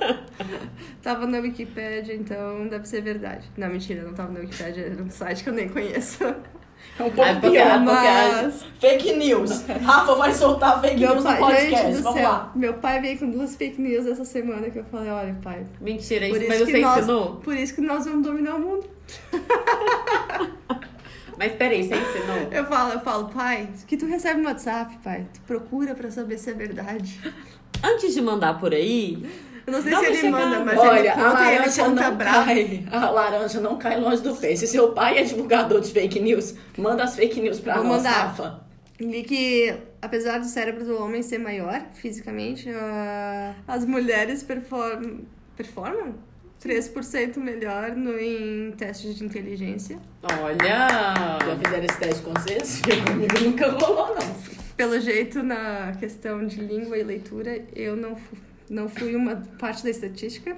tava 1.03 1.27
na 1.27 1.37
Wikipédia, 1.39 2.15
então 2.15 2.67
deve 2.67 2.87
ser 2.87 3.01
verdade. 3.01 3.47
Não, 3.57 3.67
mentira, 3.67 4.01
não 4.03 4.13
tava 4.13 4.31
na 4.33 4.39
Wikipédia, 4.39 4.85
era 4.91 5.03
um 5.03 5.09
site 5.09 5.43
que 5.43 5.49
eu 5.49 5.53
nem 5.53 5.69
conheço. 5.69 6.23
É 6.99 7.03
um 7.03 7.09
pouco 7.11 7.21
É 7.23 7.33
porque- 7.35 7.49
pior, 7.51 7.67
é 7.75 7.77
Mas- 7.79 8.63
Fake 8.79 9.13
news. 9.13 9.65
Rafa 9.83 10.15
vai 10.15 10.33
soltar 10.33 10.81
fake 10.81 10.99
Meu 10.99 11.11
news 11.13 11.23
pai, 11.23 11.39
no 11.39 11.45
podcast. 11.47 11.69
gente 11.85 11.95
do 11.97 12.03
Vamos 12.03 12.19
céu, 12.19 12.29
lá. 12.29 12.51
meu 12.55 12.73
pai 12.75 12.99
veio 13.01 13.17
com 13.19 13.29
duas 13.31 13.55
fake 13.55 13.81
news 13.81 14.05
essa 14.05 14.25
semana 14.25 14.69
que 14.69 14.79
eu 14.79 14.83
falei, 14.85 15.09
olha, 15.09 15.37
pai, 15.41 15.65
Mentira, 15.79 16.27
isso, 16.27 16.45
mas 16.47 16.57
que 16.61 16.65
você 16.71 16.79
nós, 16.79 16.97
ensinou? 16.99 17.35
por 17.37 17.55
isso 17.55 17.73
que 17.75 17.81
nós 17.81 18.05
vamos 18.05 18.23
dominar 18.27 18.55
o 18.55 18.59
mundo. 18.59 18.89
Mas 21.37 21.51
peraí, 21.53 21.83
você 21.83 21.95
ensinou? 21.95 22.37
Eu 22.51 22.65
falo, 22.65 22.93
eu 22.93 22.99
falo, 22.99 23.27
pai, 23.29 23.67
o 23.81 23.85
que 23.87 23.97
tu 23.97 24.05
recebe 24.05 24.39
no 24.41 24.47
WhatsApp, 24.47 24.95
pai? 25.03 25.25
Tu 25.33 25.41
procura 25.41 25.95
pra 25.95 26.11
saber 26.11 26.37
se 26.37 26.51
é 26.51 26.53
verdade. 26.53 27.19
Antes 27.83 28.13
de 28.13 28.21
mandar 28.21 28.59
por 28.59 28.71
aí, 28.73 29.25
Eu 29.65 29.73
não 29.73 29.81
sei 29.81 29.91
Dá 29.91 29.99
se 29.99 30.05
ele 30.07 30.15
chegada. 30.17 30.45
manda, 30.45 30.65
mas 30.65 30.77
Olha, 30.79 30.99
ele 30.99 31.07
a 31.07 31.13
conta 31.13 31.27
e 31.27 31.29
ele 31.47 31.57
laranja 31.57 31.83
conta 31.83 32.01
não 32.09 32.15
bravo. 32.17 32.45
cai. 32.45 32.85
A 32.91 33.09
laranja 33.09 33.59
não 33.61 33.77
cai 33.77 33.99
longe 33.99 34.21
do. 34.21 34.35
Se 34.35 34.67
seu 34.67 34.91
pai 34.91 35.17
é 35.19 35.23
divulgador 35.23 35.79
de 35.79 35.91
fake 35.91 36.19
news, 36.19 36.55
manda 36.77 37.03
as 37.03 37.15
fake 37.15 37.39
news 37.41 37.59
pra 37.59 37.75
Vou 37.75 37.83
nós, 37.85 37.97
mandar. 37.97 38.27
Rafa. 38.27 38.59
Li 38.99 39.23
que, 39.23 39.73
apesar 40.01 40.39
do 40.39 40.45
cérebro 40.45 40.83
do 40.85 41.01
homem 41.01 41.21
ser 41.23 41.37
maior 41.37 41.81
fisicamente, 41.93 42.69
ah, 42.69 43.53
as 43.67 43.85
mulheres 43.85 44.43
perform... 44.43 45.21
performam 45.55 46.15
3% 46.63 47.37
melhor 47.37 47.91
no, 47.95 48.17
em 48.17 48.71
testes 48.77 49.15
de 49.15 49.25
inteligência. 49.25 49.97
Já 50.29 50.41
olha. 50.41 51.57
fizeram 51.61 51.83
esse 51.85 51.99
teste 51.99 52.21
com 52.23 52.31
vocês? 52.33 52.81
Comigo 53.05 53.39
nunca 53.43 53.69
rolou, 53.71 54.15
não. 54.15 54.35
Pelo 54.77 54.97
jeito, 55.01 55.43
na 55.43 55.93
questão 55.99 56.45
de 56.45 56.61
língua 56.61 56.97
e 56.97 57.03
leitura, 57.03 57.61
eu 57.75 57.97
não, 57.97 58.15
fu- 58.15 58.37
não 58.73 58.89
fui 58.89 59.15
uma 59.15 59.35
parte 59.59 59.83
da 59.83 59.89
estatística. 59.89 60.57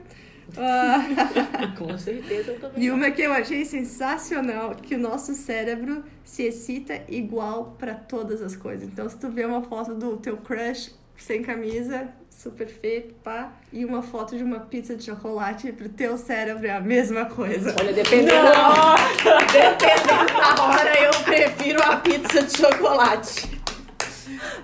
Ah, 0.58 1.04
Com 1.78 1.98
certeza 1.98 2.52
eu 2.52 2.60
também. 2.60 2.84
e 2.84 2.92
uma 2.92 3.12
que 3.12 3.22
eu 3.22 3.34
achei 3.34 3.66
sensacional, 3.66 4.76
que 4.76 4.96
o 4.96 4.98
nosso 5.00 5.34
cérebro 5.34 6.04
se 6.24 6.44
excita 6.44 7.02
igual 7.10 7.76
pra 7.78 7.94
todas 7.94 8.42
as 8.42 8.56
coisas. 8.56 8.88
Então, 8.88 9.10
se 9.10 9.18
tu 9.18 9.30
vê 9.30 9.44
uma 9.46 9.62
foto 9.64 9.94
do 9.96 10.18
teu 10.18 10.38
crush 10.38 10.94
sem 11.18 11.42
camisa, 11.42 12.10
super 12.30 12.68
feio, 12.68 13.14
pá, 13.24 13.54
e 13.74 13.84
uma 13.86 14.02
foto 14.04 14.38
de 14.38 14.44
uma 14.44 14.60
pizza 14.60 14.96
de 14.96 15.04
chocolate, 15.06 15.72
pro 15.72 15.90
teu 15.90 16.18
cérebro 16.18 16.68
é 16.68 16.72
a 16.72 16.82
mesma 16.82 17.26
coisa. 17.26 17.74
Olha, 17.80 17.92
dependendo 17.94 18.30
da, 18.30 18.96
dependendo 19.52 20.34
da 20.38 20.64
hora, 20.64 21.00
eu 21.02 21.24
prefiro 21.24 21.82
a 21.82 21.96
pizza 21.98 22.44
de 22.44 22.58
chocolate. 22.58 23.50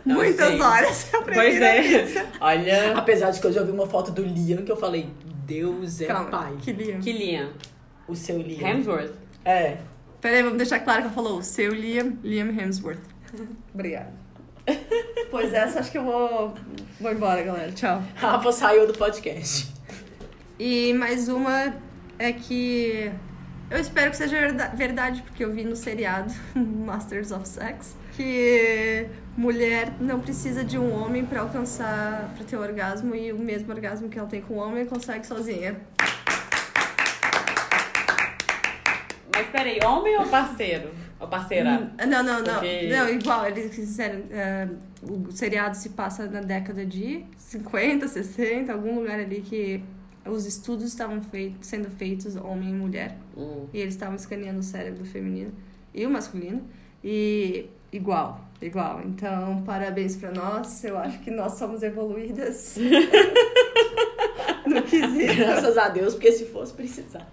Não, 0.06 0.16
Muitas 0.16 0.60
horas 0.60 1.14
eu 1.14 1.22
Pois 1.24 1.36
prefiro 1.38 1.66
a 1.66 1.68
é. 1.68 1.82
pizza. 2.06 2.26
Olha. 2.40 2.98
Apesar 2.98 3.32
de 3.32 3.40
que 3.40 3.48
eu 3.48 3.52
já 3.54 3.64
vi 3.64 3.72
uma 3.72 3.88
foto 3.88 4.12
do 4.12 4.24
Liam 4.24 4.64
que 4.64 4.72
eu 4.72 4.78
falei, 4.78 5.10
Deus 5.46 6.02
é 6.02 6.06
Calma, 6.06 6.30
pai. 6.30 6.56
que 6.62 6.72
lindo. 6.72 7.00
Que 7.04 7.12
Liam. 7.12 7.50
O 8.08 8.16
seu 8.16 8.38
Liam. 8.38 8.68
Hemsworth. 8.70 9.14
É. 9.46 9.78
Peraí, 10.20 10.44
vamos 10.44 10.58
deixar 10.58 10.80
claro 10.80 11.02
que 11.02 11.06
ela 11.08 11.14
falou 11.16 11.40
o 11.40 11.44
seu 11.44 11.74
Liam, 11.74 12.18
Liam 12.24 12.48
Hemsworth. 12.50 13.00
Obrigada. 13.74 14.14
Pois 15.30 15.52
essa, 15.54 15.80
acho 15.80 15.92
que 15.92 15.98
eu 15.98 16.04
vou, 16.04 16.54
vou 17.00 17.12
embora, 17.12 17.42
galera. 17.42 17.72
Tchau. 17.72 18.02
Rafa 18.16 18.52
saiu 18.52 18.86
do 18.88 18.94
podcast. 18.94 19.72
E 20.60 20.94
mais 20.94 21.28
uma 21.28 21.74
é 22.20 22.32
que 22.32 23.12
eu 23.70 23.80
espero 23.80 24.12
que 24.12 24.18
seja 24.18 24.38
verda- 24.40 24.68
verdade, 24.76 25.24
porque 25.24 25.44
eu 25.44 25.52
vi 25.52 25.64
no 25.64 25.76
seriado 25.76 26.32
Masters 26.56 27.32
of 27.32 27.48
Sex 27.48 27.96
que 28.16 29.08
mulher 29.38 29.94
não 30.00 30.20
precisa 30.20 30.64
de 30.64 30.78
um 30.78 30.92
homem 30.94 31.26
pra 31.26 31.42
alcançar, 31.42 32.34
pra 32.36 32.44
ter 32.46 32.58
orgasmo 32.58 33.16
e 33.16 33.32
o 33.32 33.38
mesmo 33.40 33.72
orgasmo 33.72 34.10
que 34.10 34.20
ela 34.20 34.28
tem 34.28 34.42
com 34.42 34.56
o 34.56 34.58
homem 34.58 34.86
consegue 34.86 35.26
sozinha. 35.26 35.78
Mas 39.34 39.48
peraí, 39.48 39.80
homem 39.84 40.18
ou 40.18 40.28
parceiro? 40.28 40.90
Ou 41.20 41.28
parceira? 41.28 41.92
Não, 42.08 42.24
não, 42.24 42.42
não. 42.42 42.54
Porque- 42.56 42.88
Não, 42.90 43.10
igual, 43.10 43.46
eles 43.48 43.74
fizeram. 43.74 44.24
é, 44.32 44.68
o 45.02 45.32
seriado 45.32 45.76
se 45.78 45.90
passa 45.90 46.28
na 46.28 46.42
década 46.42 46.86
de 46.86 47.24
50, 47.38 48.08
60, 48.08 48.72
algum 48.74 48.96
lugar 49.00 49.20
ali 49.20 49.42
que 49.42 49.84
os 50.26 50.46
estudos 50.46 50.86
estavam 50.86 51.22
feitos, 51.24 51.68
sendo 51.68 51.90
feitos 51.90 52.36
homem 52.36 52.70
e 52.70 52.74
mulher. 52.74 53.18
Hum. 53.38 53.66
E 53.74 53.80
eles 53.80 53.94
estavam 53.94 54.16
escaneando 54.16 54.60
o 54.60 54.64
cérebro 54.64 55.06
feminino 55.06 55.52
e 55.94 56.06
o 56.06 56.10
masculino. 56.10 56.62
E 57.04 57.68
igual, 57.92 58.42
igual. 58.62 59.02
Então, 59.06 59.64
parabéns 59.66 60.16
pra 60.16 60.32
nós. 60.32 60.84
Eu 60.84 60.98
acho 60.98 61.20
que 61.20 61.32
nós 61.32 61.54
somos 61.54 61.84
evoluídas. 61.84 62.78
no 64.66 64.82
quesito. 64.84 65.36
Graças 65.36 65.78
a 65.78 65.90
Deus, 65.90 66.14
porque 66.14 66.32
se 66.32 66.46
fosse 66.46 66.74
precisar. 66.74 67.28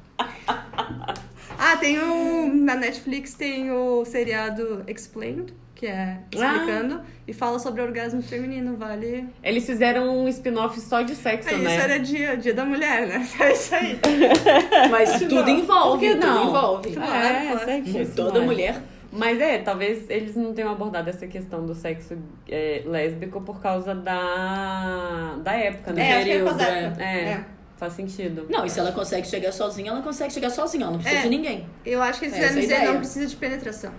Ah, 1.59 1.77
tem 1.77 1.99
o. 1.99 2.53
Na 2.55 2.75
Netflix 2.77 3.35
tem 3.35 3.71
o 3.71 4.05
seriado 4.05 4.85
Explained, 4.87 5.53
que 5.75 5.87
é 5.87 6.18
explicando, 6.33 7.01
e 7.27 7.33
fala 7.33 7.59
sobre 7.59 7.83
orgasmo 7.83 8.23
feminino, 8.23 8.77
vale. 8.77 9.27
Eles 9.42 9.66
fizeram 9.66 10.09
um 10.25 10.29
spin-off 10.29 10.81
só 10.81 11.03
de 11.03 11.14
sexo, 11.16 11.49
É 11.49 11.55
isso, 11.55 11.62
né? 11.62 11.77
era 11.77 11.99
dia, 11.99 12.37
dia 12.37 12.55
da 12.55 12.64
mulher, 12.64 13.07
né? 13.09 13.27
É 13.40 13.53
isso 13.53 13.75
aí. 13.75 13.99
Mas 14.90 15.18
tudo 15.21 15.49
envolve, 15.51 16.07
que 16.07 16.14
tudo 16.14 16.27
não? 16.27 16.49
envolve. 16.49 16.92
Claro, 16.92 17.12
É, 17.27 17.47
claro. 17.51 17.64
sexo. 17.64 18.12
Toda 18.14 18.40
mulher 18.40 18.81
Mas 19.11 19.40
é, 19.40 19.59
talvez 19.59 20.09
eles 20.11 20.37
não 20.37 20.53
tenham 20.53 20.71
abordado 20.71 21.09
essa 21.09 21.27
questão 21.27 21.64
do 21.64 21.75
sexo 21.75 22.16
é, 22.49 22.83
lésbico 22.85 23.40
por 23.40 23.59
causa 23.61 23.94
da, 23.94 25.37
da 25.42 25.53
época, 25.55 25.92
né? 25.92 26.11
É, 26.11 26.16
acho 26.16 26.25
que 26.25 26.31
é 26.31 26.37
época. 26.85 27.03
É. 27.03 27.05
É. 27.07 27.44
Faz 27.79 27.92
sentido. 27.92 28.47
Não, 28.51 28.66
e 28.66 28.71
se 28.71 28.81
ela 28.81 28.90
consegue 28.92 29.27
chegar 29.27 29.53
sozinha, 29.53 29.92
ela 29.92 30.03
consegue 30.03 30.33
chegar 30.33 30.51
sozinha, 30.51 30.83
ela 30.83 30.92
não 30.92 30.99
precisa 30.99 31.21
É. 31.21 31.23
de 31.23 31.29
ninguém. 31.31 31.66
Eu 31.87 32.03
acho 32.03 32.18
que 32.18 32.27
eles 32.27 32.35
quiseram 32.35 32.55
é 32.55 32.59
a 32.59 32.61
dizer 32.61 32.75
ideia. 32.75 32.90
não 32.92 32.99
precisa 32.99 33.27
de 33.27 33.37
penetração. 33.37 33.92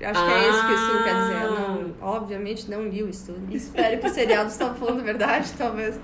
Eu 0.00 0.08
acho 0.10 0.24
que 0.24 0.30
é 0.32 0.48
isso 0.50 0.66
que 0.66 0.72
isso 0.72 1.04
quer 1.04 1.14
dizer. 1.14 1.42
Eu 1.42 1.48
Ah. 1.54 1.68
não, 1.68 1.94
obviamente 2.08 2.70
não 2.70 2.84
li 2.88 3.02
o 3.02 3.08
estudo. 3.08 3.40
Espero 3.54 4.00
que 4.00 4.06
o 4.06 4.10
seriado 4.10 4.50
estava 4.50 4.74
falando 4.74 5.00
a 5.00 5.02
verdade, 5.02 5.50
talvez. 5.58 5.98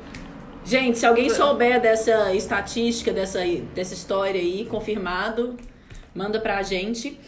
Gente, 0.65 0.99
se 0.99 1.07
alguém 1.07 1.31
souber 1.31 1.81
dessa 1.81 2.35
estatística, 2.35 3.13
dessa, 3.13 3.39
dessa 3.75 3.95
história 3.95 4.41
aí, 4.41 4.67
confirmado, 4.69 5.57
manda 6.15 6.39
pra 6.41 6.63
gente. 6.63 7.19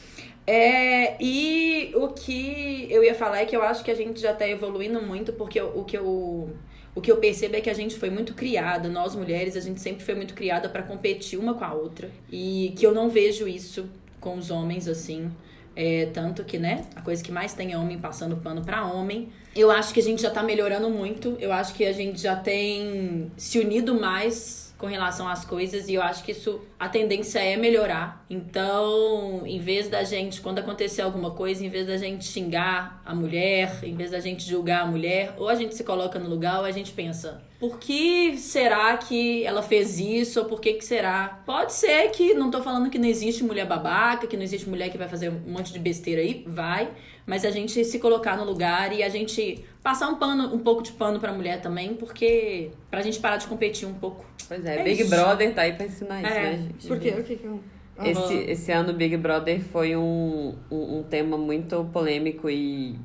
É, 0.47 1.17
e 1.23 1.93
o 1.95 2.09
que 2.09 2.87
eu 2.91 3.05
ia 3.05 3.15
falar 3.15 3.41
é 3.41 3.47
que 3.47 3.57
eu 3.57 3.63
acho 3.63 3.85
que 3.85 3.91
a 3.91 3.95
gente 3.95 4.21
já 4.21 4.35
tá 4.35 4.49
evoluindo 4.49 5.01
muito, 5.01 5.33
porque 5.33 5.61
o, 5.61 5.85
que 5.85 5.97
eu. 5.97 6.51
O 6.95 7.01
que 7.01 7.11
eu 7.11 7.17
percebo 7.17 7.57
é 7.57 7.61
que 7.61 7.71
a 7.71 7.75
gente 7.75 7.95
foi 7.97 8.11
muito 8.11 8.35
criada, 8.35 8.89
nós 8.89 9.15
mulheres, 9.15 9.57
a 9.57 9.61
gente 9.61 9.81
sempre 9.81 10.05
foi 10.05 10.15
muito 10.15 10.35
criada 10.35 10.69
pra 10.69 10.83
competir 10.83 11.39
uma 11.39 11.55
com 11.55 11.65
a 11.65 11.73
outra. 11.73 12.11
E 12.31 12.75
que 12.77 12.85
eu 12.85 12.93
não 12.93 13.09
vejo 13.09 13.49
isso 13.49 13.89
com 14.21 14.37
os 14.37 14.51
homens 14.51 14.89
assim. 14.89 15.31
É, 15.75 16.07
tanto 16.13 16.45
que, 16.45 16.59
né, 16.59 16.85
a 16.95 17.01
coisa 17.01 17.25
que 17.25 17.33
mais 17.33 17.55
tem 17.55 17.73
é 17.73 17.79
homem 17.79 17.99
passando 17.99 18.37
pano 18.37 18.63
pra 18.63 18.85
homem. 18.85 19.31
Eu 19.57 19.71
acho 19.71 19.95
que 19.95 20.01
a 20.01 20.03
gente 20.03 20.21
já 20.21 20.31
tá 20.31 20.43
melhorando 20.43 20.91
muito. 20.91 21.37
Eu 21.41 21.53
acho 21.53 21.75
que 21.75 21.85
a 21.85 21.93
gente 21.93 22.21
já 22.21 22.37
tem 22.37 23.31
se 23.37 23.59
unido 23.59 23.99
mais 23.99 24.72
com 24.83 24.89
relação 24.89 25.29
às 25.29 25.45
coisas 25.45 25.89
e 25.89 25.95
eu 25.95 26.03
acho 26.03 26.25
que 26.25 26.33
isso 26.33 26.61
a 26.77 26.89
tendência 26.89 27.39
é 27.39 27.57
melhorar. 27.57 28.27
Então, 28.29 29.47
em 29.47 29.61
vez 29.61 29.89
da 29.89 30.03
gente, 30.03 30.41
quando 30.41 30.59
acontecer 30.59 31.03
alguma 31.03 31.31
coisa, 31.31 31.65
em 31.65 31.69
vez 31.69 31.87
da 31.87 31.97
gente 31.97 32.25
xingar 32.25 33.01
a 33.07 33.15
mulher, 33.15 33.79
em 33.85 33.95
vez 33.95 34.11
da 34.11 34.19
gente 34.19 34.43
julgar 34.43 34.83
a 34.83 34.87
mulher, 34.87 35.35
ou 35.39 35.49
a 35.49 35.55
gente 35.55 35.77
se 35.77 35.85
coloca 35.85 36.19
no 36.19 36.29
lugar 36.29 36.59
ou 36.59 36.65
a 36.65 36.73
gente 36.73 36.91
pensa, 36.91 37.41
por 37.63 37.79
que 37.79 38.37
será 38.39 38.97
que 38.97 39.45
ela 39.45 39.63
fez 39.63 40.01
isso 40.01 40.41
ou 40.41 40.47
por 40.47 40.61
que 40.61 40.73
que 40.73 40.85
será? 40.85 41.41
Pode 41.47 41.73
ser 41.73 42.11
que 42.11 42.35
não 42.35 42.51
tô 42.51 42.61
falando 42.61 42.91
que 42.91 42.99
não 42.99 43.07
existe 43.07 43.45
mulher 43.45 43.65
babaca, 43.69 44.27
que 44.27 44.37
não 44.37 44.43
existe 44.43 44.69
mulher 44.69 44.91
que 44.91 44.99
vai 44.99 45.09
fazer 45.09 45.29
um 45.29 45.39
monte 45.47 45.73
de 45.73 45.79
besteira 45.79 46.21
aí, 46.21 46.43
vai, 46.45 46.91
mas 47.25 47.45
a 47.45 47.53
gente 47.53 47.85
se 47.85 48.01
colocar 48.01 48.37
no 48.37 48.43
lugar 48.43 48.93
e 48.93 49.01
a 49.05 49.09
gente 49.09 49.65
passar 49.81 50.09
um 50.09 50.17
pano, 50.17 50.53
um 50.53 50.59
pouco 50.59 50.83
de 50.83 50.91
pano 50.91 51.21
pra 51.21 51.33
mulher 51.33 51.61
também, 51.61 51.95
porque 51.95 52.73
pra 52.91 53.01
gente 53.01 53.21
parar 53.21 53.37
de 53.37 53.47
competir 53.47 53.87
um 53.87 53.95
pouco. 53.95 54.27
Pois 54.49 54.65
é, 54.65 54.81
É 54.81 54.83
Big 54.83 55.03
isso. 55.03 55.11
Brother 55.11 55.55
tá 55.55 55.63
aí 55.63 55.75
pra 55.75 55.87
ensinar 55.87 56.21
isso, 56.21 56.33
É, 56.33 56.43
né, 56.43 56.57
gente? 56.57 56.89
Por 56.89 56.99
quê? 56.99 57.11
O 57.17 57.23
que 57.23 57.37
que 57.37 57.45
eu... 57.45 57.61
Esse, 58.05 58.35
esse 58.51 58.73
ano 58.73 58.93
Big 58.93 59.17
Brother 59.17 59.61
foi 59.61 59.95
um, 59.95 60.57
um, 60.69 60.99
um 60.99 61.03
tema 61.05 61.39
muito 61.39 61.85
polêmico 61.93 62.51
e 62.51 62.99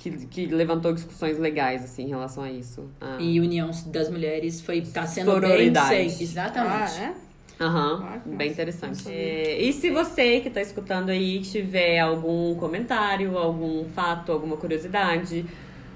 que, 0.00 0.10
que 0.26 0.46
levantou 0.46 0.92
discussões 0.94 1.38
legais, 1.38 1.84
assim, 1.84 2.04
em 2.04 2.08
relação 2.08 2.42
a 2.42 2.50
isso. 2.50 2.88
Ah. 3.00 3.18
E 3.20 3.38
união 3.38 3.70
das 3.86 4.08
mulheres 4.10 4.60
foi 4.60 4.80
tá 4.80 5.06
sendo 5.06 5.30
Sororidade. 5.32 5.88
bem 5.94 6.08
sei, 6.10 6.24
exatamente. 6.24 6.92
Ah, 6.98 7.02
é? 7.04 7.14
Aham, 7.62 8.02
Ah, 8.02 8.18
que 8.18 8.28
bem 8.30 8.50
interessante. 8.50 9.04
É, 9.06 9.60
e 9.62 9.70
se 9.74 9.90
você 9.90 10.40
que 10.40 10.48
tá 10.48 10.62
escutando 10.62 11.10
aí 11.10 11.40
tiver 11.40 11.98
algum 11.98 12.54
comentário, 12.54 13.36
algum 13.36 13.84
fato, 13.90 14.32
alguma 14.32 14.56
curiosidade, 14.56 15.44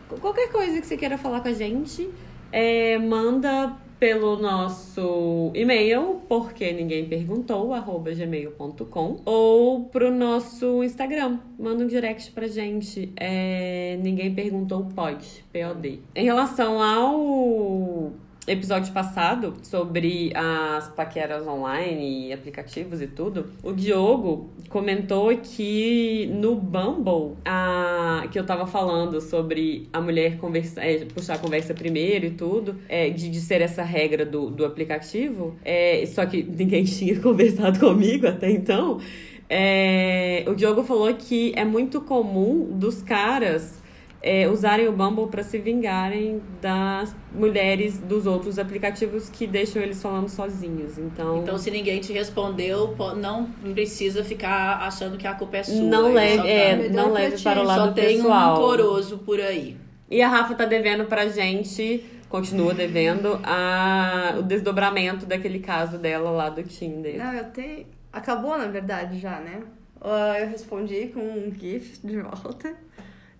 qu- 0.08 0.20
qualquer 0.20 0.52
coisa 0.52 0.78
que 0.78 0.86
você 0.86 0.96
queira 0.98 1.16
falar 1.16 1.40
com 1.40 1.48
a 1.48 1.54
gente, 1.54 2.06
é, 2.52 2.98
manda 2.98 3.74
pelo 3.98 4.36
nosso 4.36 5.50
e-mail, 5.54 6.22
porque 6.28 6.72
ninguém 6.72 7.06
perguntou, 7.06 7.72
arroba 7.72 8.12
gmail.com, 8.12 9.20
ou 9.24 9.84
pro 9.84 10.10
nosso 10.10 10.82
Instagram. 10.82 11.38
Manda 11.58 11.84
um 11.84 11.86
direct 11.86 12.30
pra 12.32 12.46
gente. 12.46 13.12
É, 13.16 13.98
ninguém 14.02 14.34
perguntou, 14.34 14.86
pode, 14.94 15.44
POD. 15.52 16.00
Em 16.14 16.24
relação 16.24 16.82
ao 16.82 18.12
episódio 18.46 18.92
passado 18.92 19.54
sobre 19.62 20.32
as 20.34 20.88
paqueras 20.88 21.46
online 21.46 22.28
e 22.28 22.32
aplicativos 22.32 23.00
e 23.00 23.06
tudo, 23.06 23.46
o 23.62 23.72
Diogo 23.72 24.50
comentou 24.68 25.36
que 25.36 26.30
no 26.34 26.54
Bumble, 26.54 27.36
a, 27.44 28.26
que 28.30 28.38
eu 28.38 28.44
tava 28.44 28.66
falando 28.66 29.20
sobre 29.20 29.88
a 29.92 30.00
mulher 30.00 30.38
conversa, 30.38 30.84
é, 30.84 31.04
puxar 31.06 31.34
a 31.34 31.38
conversa 31.38 31.72
primeiro 31.74 32.26
e 32.26 32.30
tudo, 32.30 32.76
é, 32.88 33.08
de, 33.10 33.30
de 33.30 33.40
ser 33.40 33.60
essa 33.60 33.82
regra 33.82 34.26
do, 34.26 34.50
do 34.50 34.64
aplicativo, 34.64 35.56
é, 35.64 36.04
só 36.06 36.26
que 36.26 36.42
ninguém 36.42 36.84
tinha 36.84 37.18
conversado 37.20 37.78
comigo 37.78 38.26
até 38.26 38.50
então. 38.50 39.00
É, 39.48 40.44
o 40.46 40.54
Diogo 40.54 40.82
falou 40.82 41.12
que 41.14 41.52
é 41.54 41.64
muito 41.64 42.00
comum 42.00 42.70
dos 42.72 43.02
caras 43.02 43.83
é, 44.26 44.48
usarem 44.48 44.88
o 44.88 44.92
Bumble 44.92 45.26
para 45.28 45.42
se 45.42 45.58
vingarem 45.58 46.40
das 46.62 47.14
mulheres 47.30 47.98
dos 47.98 48.24
outros 48.26 48.58
aplicativos 48.58 49.28
que 49.28 49.46
deixam 49.46 49.82
eles 49.82 50.00
falando 50.00 50.30
sozinhos. 50.30 50.96
Então, 50.96 51.42
Então, 51.42 51.58
se 51.58 51.70
ninguém 51.70 52.00
te 52.00 52.10
respondeu, 52.10 52.94
po- 52.96 53.14
não 53.14 53.44
precisa 53.74 54.24
ficar 54.24 54.78
achando 54.78 55.18
que 55.18 55.26
a 55.26 55.34
culpa 55.34 55.58
é 55.58 55.62
sua. 55.62 55.74
não 55.82 56.10
leve, 56.14 56.36
só 56.36 56.42
tá- 56.42 56.48
é, 56.48 56.88
não 56.88 57.12
leve 57.12 57.42
para 57.42 57.60
o 57.60 57.66
Só 57.66 57.68
lado 57.68 57.94
tem 57.94 58.16
pessoal. 58.16 58.54
um 58.56 58.60
coroso 58.66 59.18
por 59.18 59.38
aí. 59.38 59.76
E 60.10 60.22
a 60.22 60.28
Rafa 60.28 60.54
tá 60.54 60.64
devendo 60.64 61.04
pra 61.04 61.28
gente, 61.28 62.02
continua 62.30 62.72
devendo, 62.72 63.38
a, 63.44 64.36
o 64.38 64.42
desdobramento 64.42 65.26
daquele 65.26 65.58
caso 65.58 65.98
dela 65.98 66.30
lá 66.30 66.48
do 66.48 66.62
Tinder. 66.62 67.18
Não, 67.18 67.32
eu 67.34 67.44
tenho... 67.50 67.86
Acabou, 68.10 68.56
na 68.56 68.68
verdade, 68.68 69.18
já, 69.18 69.38
né? 69.40 69.60
Ah, 70.00 70.36
Eu 70.40 70.48
respondi 70.48 71.08
com 71.12 71.20
um 71.20 71.52
GIF 71.58 71.98
de 72.02 72.20
volta. 72.20 72.74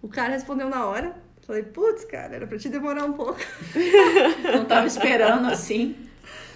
O 0.05 0.09
cara 0.09 0.33
respondeu 0.35 0.69
na 0.69 0.85
hora. 0.85 1.17
Falei, 1.47 1.63
putz, 1.63 2.05
cara, 2.05 2.37
era 2.37 2.47
pra 2.47 2.59
te 2.59 2.69
demorar 2.69 3.05
um 3.07 3.15
pouco. 3.15 3.39
Não 4.55 4.67
tava 4.67 4.87
esperando 4.87 5.47
assim. 5.51 5.97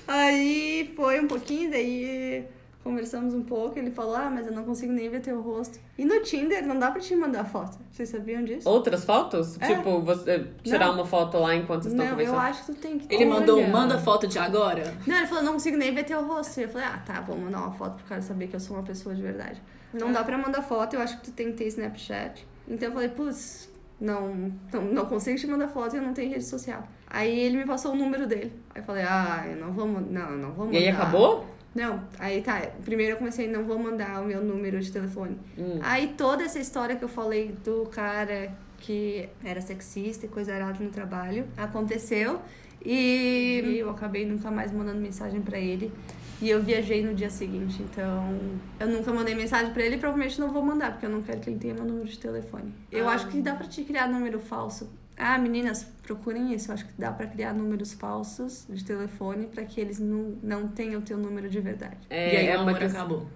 Aí 0.06 0.92
foi 0.94 1.18
um 1.18 1.26
pouquinho, 1.26 1.70
daí 1.70 2.44
conversamos 2.84 3.32
um 3.32 3.42
pouco. 3.42 3.78
Ele 3.78 3.90
falou, 3.90 4.16
ah, 4.16 4.28
mas 4.30 4.46
eu 4.46 4.52
não 4.52 4.64
consigo 4.64 4.92
nem 4.92 5.08
ver 5.08 5.20
teu 5.20 5.40
rosto. 5.40 5.78
E 5.96 6.04
no 6.04 6.20
Tinder 6.22 6.66
não 6.66 6.78
dá 6.78 6.90
pra 6.90 7.00
te 7.00 7.16
mandar 7.16 7.44
foto. 7.44 7.78
Vocês 7.90 8.10
sabiam 8.10 8.44
disso? 8.44 8.68
Outras 8.68 9.04
fotos? 9.04 9.58
É. 9.60 9.74
Tipo, 9.74 10.00
você 10.02 10.46
tirar 10.62 10.86
Não. 10.88 10.94
uma 10.94 11.06
foto 11.06 11.38
lá 11.38 11.54
enquanto 11.54 11.82
vocês 11.84 11.94
estão 11.94 12.06
Não, 12.06 12.12
eu 12.20 12.26
conversando? 12.26 12.48
acho 12.50 12.66
que 12.66 12.72
tu 12.72 12.78
tem 12.80 12.98
que 12.98 13.14
Ele 13.14 13.24
mandou, 13.26 13.58
Olha. 13.58 13.68
manda 13.68 13.98
foto 13.98 14.26
de 14.26 14.38
agora. 14.38 14.94
Não, 15.06 15.16
ele 15.16 15.26
falou, 15.26 15.44
não 15.44 15.52
consigo 15.54 15.76
nem 15.78 15.94
ver 15.94 16.04
teu 16.04 16.22
rosto. 16.26 16.60
E 16.60 16.64
eu 16.64 16.68
falei, 16.68 16.86
ah, 16.86 17.02
tá, 17.04 17.20
vou 17.22 17.36
mandar 17.36 17.58
uma 17.60 17.72
foto 17.72 17.96
pro 17.96 18.04
cara 18.06 18.20
saber 18.22 18.46
que 18.48 18.56
eu 18.56 18.60
sou 18.60 18.76
uma 18.76 18.82
pessoa 18.82 19.14
de 19.14 19.22
verdade. 19.22 19.60
Não 19.92 20.12
dá 20.12 20.22
pra 20.22 20.36
mandar 20.38 20.62
foto, 20.62 20.94
eu 20.96 21.00
acho 21.00 21.18
que 21.18 21.24
tu 21.24 21.32
tem 21.32 21.46
que 21.52 21.58
ter 21.58 21.66
Snapchat. 21.66 22.46
Então 22.68 22.88
eu 22.88 22.92
falei, 22.92 23.08
putz, 23.08 23.68
não, 24.00 24.52
não, 24.72 24.82
não 24.82 25.06
consigo 25.06 25.38
te 25.38 25.46
mandar 25.46 25.68
foto 25.68 25.94
e 25.94 25.98
eu 25.98 26.02
não 26.02 26.12
tenho 26.12 26.30
rede 26.30 26.44
social. 26.44 26.86
Aí 27.06 27.38
ele 27.40 27.56
me 27.56 27.66
passou 27.66 27.92
o 27.92 27.96
número 27.96 28.26
dele. 28.26 28.52
Aí 28.74 28.80
eu 28.80 28.84
falei, 28.84 29.02
ah, 29.02 29.44
eu 29.48 29.56
não 29.56 29.72
vou 29.72 29.86
mandar. 29.88 30.30
Não, 30.30 30.38
não 30.38 30.52
vou 30.52 30.66
mandar. 30.66 30.78
E 30.78 30.82
aí 30.82 30.88
acabou? 30.88 31.46
Não, 31.74 32.02
aí 32.18 32.42
tá. 32.42 32.60
Primeiro 32.84 33.14
eu 33.14 33.16
comecei, 33.16 33.48
não 33.48 33.64
vou 33.64 33.78
mandar 33.78 34.22
o 34.22 34.26
meu 34.26 34.42
número 34.42 34.80
de 34.80 34.90
telefone. 34.90 35.38
Hum. 35.56 35.78
Aí 35.82 36.14
toda 36.16 36.44
essa 36.44 36.58
história 36.58 36.96
que 36.96 37.04
eu 37.04 37.08
falei 37.08 37.54
do 37.64 37.86
cara 37.86 38.52
que 38.78 39.28
era 39.44 39.60
sexista 39.60 40.26
e 40.26 40.28
coisa 40.28 40.54
errada 40.54 40.82
no 40.82 40.90
trabalho 40.90 41.46
aconteceu. 41.56 42.40
E 42.84 43.76
eu 43.78 43.90
acabei 43.90 44.24
nunca 44.24 44.50
mais 44.50 44.70
mandando 44.72 45.00
mensagem 45.00 45.40
pra 45.40 45.58
ele. 45.58 45.92
E 46.40 46.48
eu 46.48 46.62
viajei 46.62 47.04
no 47.04 47.14
dia 47.14 47.28
seguinte, 47.30 47.82
então 47.82 48.38
eu 48.78 48.86
nunca 48.88 49.12
mandei 49.12 49.34
mensagem 49.34 49.72
pra 49.72 49.82
ele 49.82 49.96
e 49.96 49.98
provavelmente 49.98 50.40
não 50.40 50.52
vou 50.52 50.62
mandar, 50.62 50.92
porque 50.92 51.06
eu 51.06 51.10
não 51.10 51.20
quero 51.20 51.40
que 51.40 51.50
ele 51.50 51.58
tenha 51.58 51.74
meu 51.74 51.84
número 51.84 52.06
de 52.06 52.16
telefone. 52.18 52.72
Eu 52.92 53.08
Ah. 53.08 53.12
acho 53.14 53.26
que 53.28 53.40
dá 53.40 53.54
pra 53.56 53.66
te 53.66 53.82
criar 53.82 54.06
número 54.08 54.38
falso. 54.38 54.88
Ah, 55.16 55.36
meninas, 55.36 55.84
procurem 56.04 56.54
isso. 56.54 56.70
Eu 56.70 56.74
acho 56.74 56.86
que 56.86 56.92
dá 56.96 57.10
pra 57.10 57.26
criar 57.26 57.52
números 57.52 57.92
falsos 57.92 58.66
de 58.68 58.84
telefone 58.84 59.46
pra 59.48 59.64
que 59.64 59.80
eles 59.80 59.98
não, 59.98 60.36
não 60.40 60.68
tenham 60.68 61.00
o 61.00 61.02
teu 61.04 61.18
número 61.18 61.50
de 61.50 61.58
verdade. 61.60 61.96
É, 62.08 62.34
e 62.34 62.36
aí 62.36 62.46
é 62.46 62.56
o 62.56 62.62
uma 62.62 62.70
amor 62.70 62.84
acabou. 62.84 63.26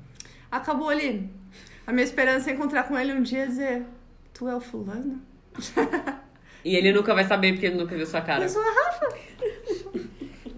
Acabou 0.48 0.88
ali. 0.88 1.28
A 1.84 1.92
minha 1.92 2.04
esperança 2.04 2.50
é 2.50 2.54
encontrar 2.54 2.84
com 2.84 2.96
ele 2.96 3.12
um 3.12 3.20
dia 3.22 3.44
e 3.46 3.48
dizer: 3.48 3.82
Tu 4.32 4.46
é 4.48 4.54
o 4.54 4.60
fulano? 4.60 5.20
E 6.64 6.76
ele 6.76 6.92
nunca 6.92 7.12
vai 7.12 7.24
saber 7.24 7.54
porque 7.54 7.66
ele 7.66 7.76
nunca 7.76 7.96
viu 7.96 8.06
sua 8.06 8.20
cara. 8.20 8.44
Eu 8.44 8.48
sou 8.48 8.62
a 8.62 8.64
Rafa. 8.64 9.08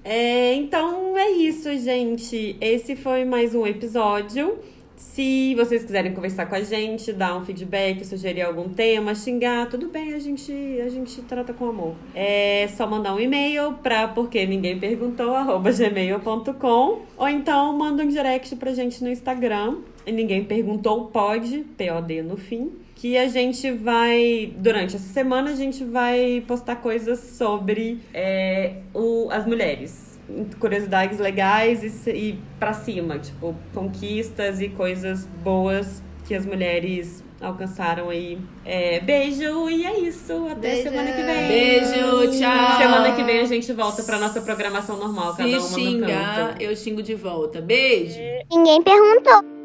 É, 0.04 0.52
então 0.54 1.16
é 1.16 1.30
isso, 1.30 1.74
gente. 1.78 2.56
Esse 2.60 2.94
foi 2.94 3.24
mais 3.24 3.54
um 3.54 3.66
episódio. 3.66 4.58
Se 4.94 5.54
vocês 5.54 5.82
quiserem 5.82 6.12
conversar 6.12 6.44
com 6.44 6.54
a 6.54 6.62
gente, 6.62 7.10
dar 7.10 7.34
um 7.36 7.44
feedback, 7.44 8.04
sugerir 8.04 8.42
algum 8.42 8.68
tema, 8.68 9.14
xingar, 9.14 9.68
tudo 9.70 9.88
bem, 9.88 10.12
a 10.12 10.18
gente, 10.18 10.52
a 10.84 10.88
gente 10.90 11.22
trata 11.22 11.54
com 11.54 11.68
amor. 11.70 11.94
É 12.14 12.68
só 12.76 12.86
mandar 12.86 13.14
um 13.14 13.20
e-mail 13.20 13.72
pra 13.82 14.06
porque 14.06 14.44
ninguém 14.44 14.78
perguntou, 14.78 15.34
arroba 15.34 15.72
gmail.com 15.72 17.02
ou 17.16 17.28
então 17.28 17.76
manda 17.76 18.02
um 18.02 18.08
direct 18.08 18.54
pra 18.56 18.74
gente 18.74 19.02
no 19.02 19.08
Instagram. 19.08 19.78
E 20.06 20.12
ninguém 20.12 20.44
perguntou, 20.44 21.06
pode, 21.06 21.64
POD 21.78 22.22
no 22.22 22.36
fim. 22.36 22.83
Que 23.04 23.18
a 23.18 23.28
gente 23.28 23.70
vai, 23.70 24.50
durante 24.56 24.96
essa 24.96 25.12
semana, 25.12 25.50
a 25.50 25.54
gente 25.54 25.84
vai 25.84 26.42
postar 26.46 26.76
coisas 26.76 27.20
sobre 27.20 28.00
é, 28.14 28.76
o, 28.94 29.28
as 29.30 29.44
mulheres 29.44 30.18
curiosidades 30.58 31.18
legais 31.18 32.06
e, 32.06 32.10
e 32.10 32.38
pra 32.58 32.72
cima, 32.72 33.18
tipo, 33.18 33.54
conquistas 33.74 34.58
e 34.62 34.70
coisas 34.70 35.26
boas 35.42 36.02
que 36.26 36.34
as 36.34 36.46
mulheres 36.46 37.22
alcançaram 37.42 38.08
aí. 38.08 38.38
É, 38.64 39.00
beijo 39.00 39.68
e 39.68 39.84
é 39.84 40.00
isso. 40.00 40.46
Até 40.50 40.70
Beijo. 40.70 40.82
semana 40.84 41.12
que 41.12 41.22
vem. 41.22 41.46
Beijo, 41.48 42.38
tchau. 42.38 42.78
Semana 42.78 43.14
que 43.14 43.22
vem 43.22 43.40
a 43.40 43.44
gente 43.44 43.70
volta 43.74 44.02
pra 44.02 44.18
nossa 44.18 44.40
programação 44.40 44.96
normal, 44.96 45.36
cada 45.36 45.46
Se 45.46 45.56
uma 45.58 45.60
no 45.60 45.74
xingar, 45.74 46.48
canto. 46.52 46.62
eu 46.62 46.74
xingo 46.74 47.02
de 47.02 47.14
volta. 47.14 47.60
Beijo. 47.60 48.18
Ninguém 48.50 48.82
perguntou. 48.82 49.63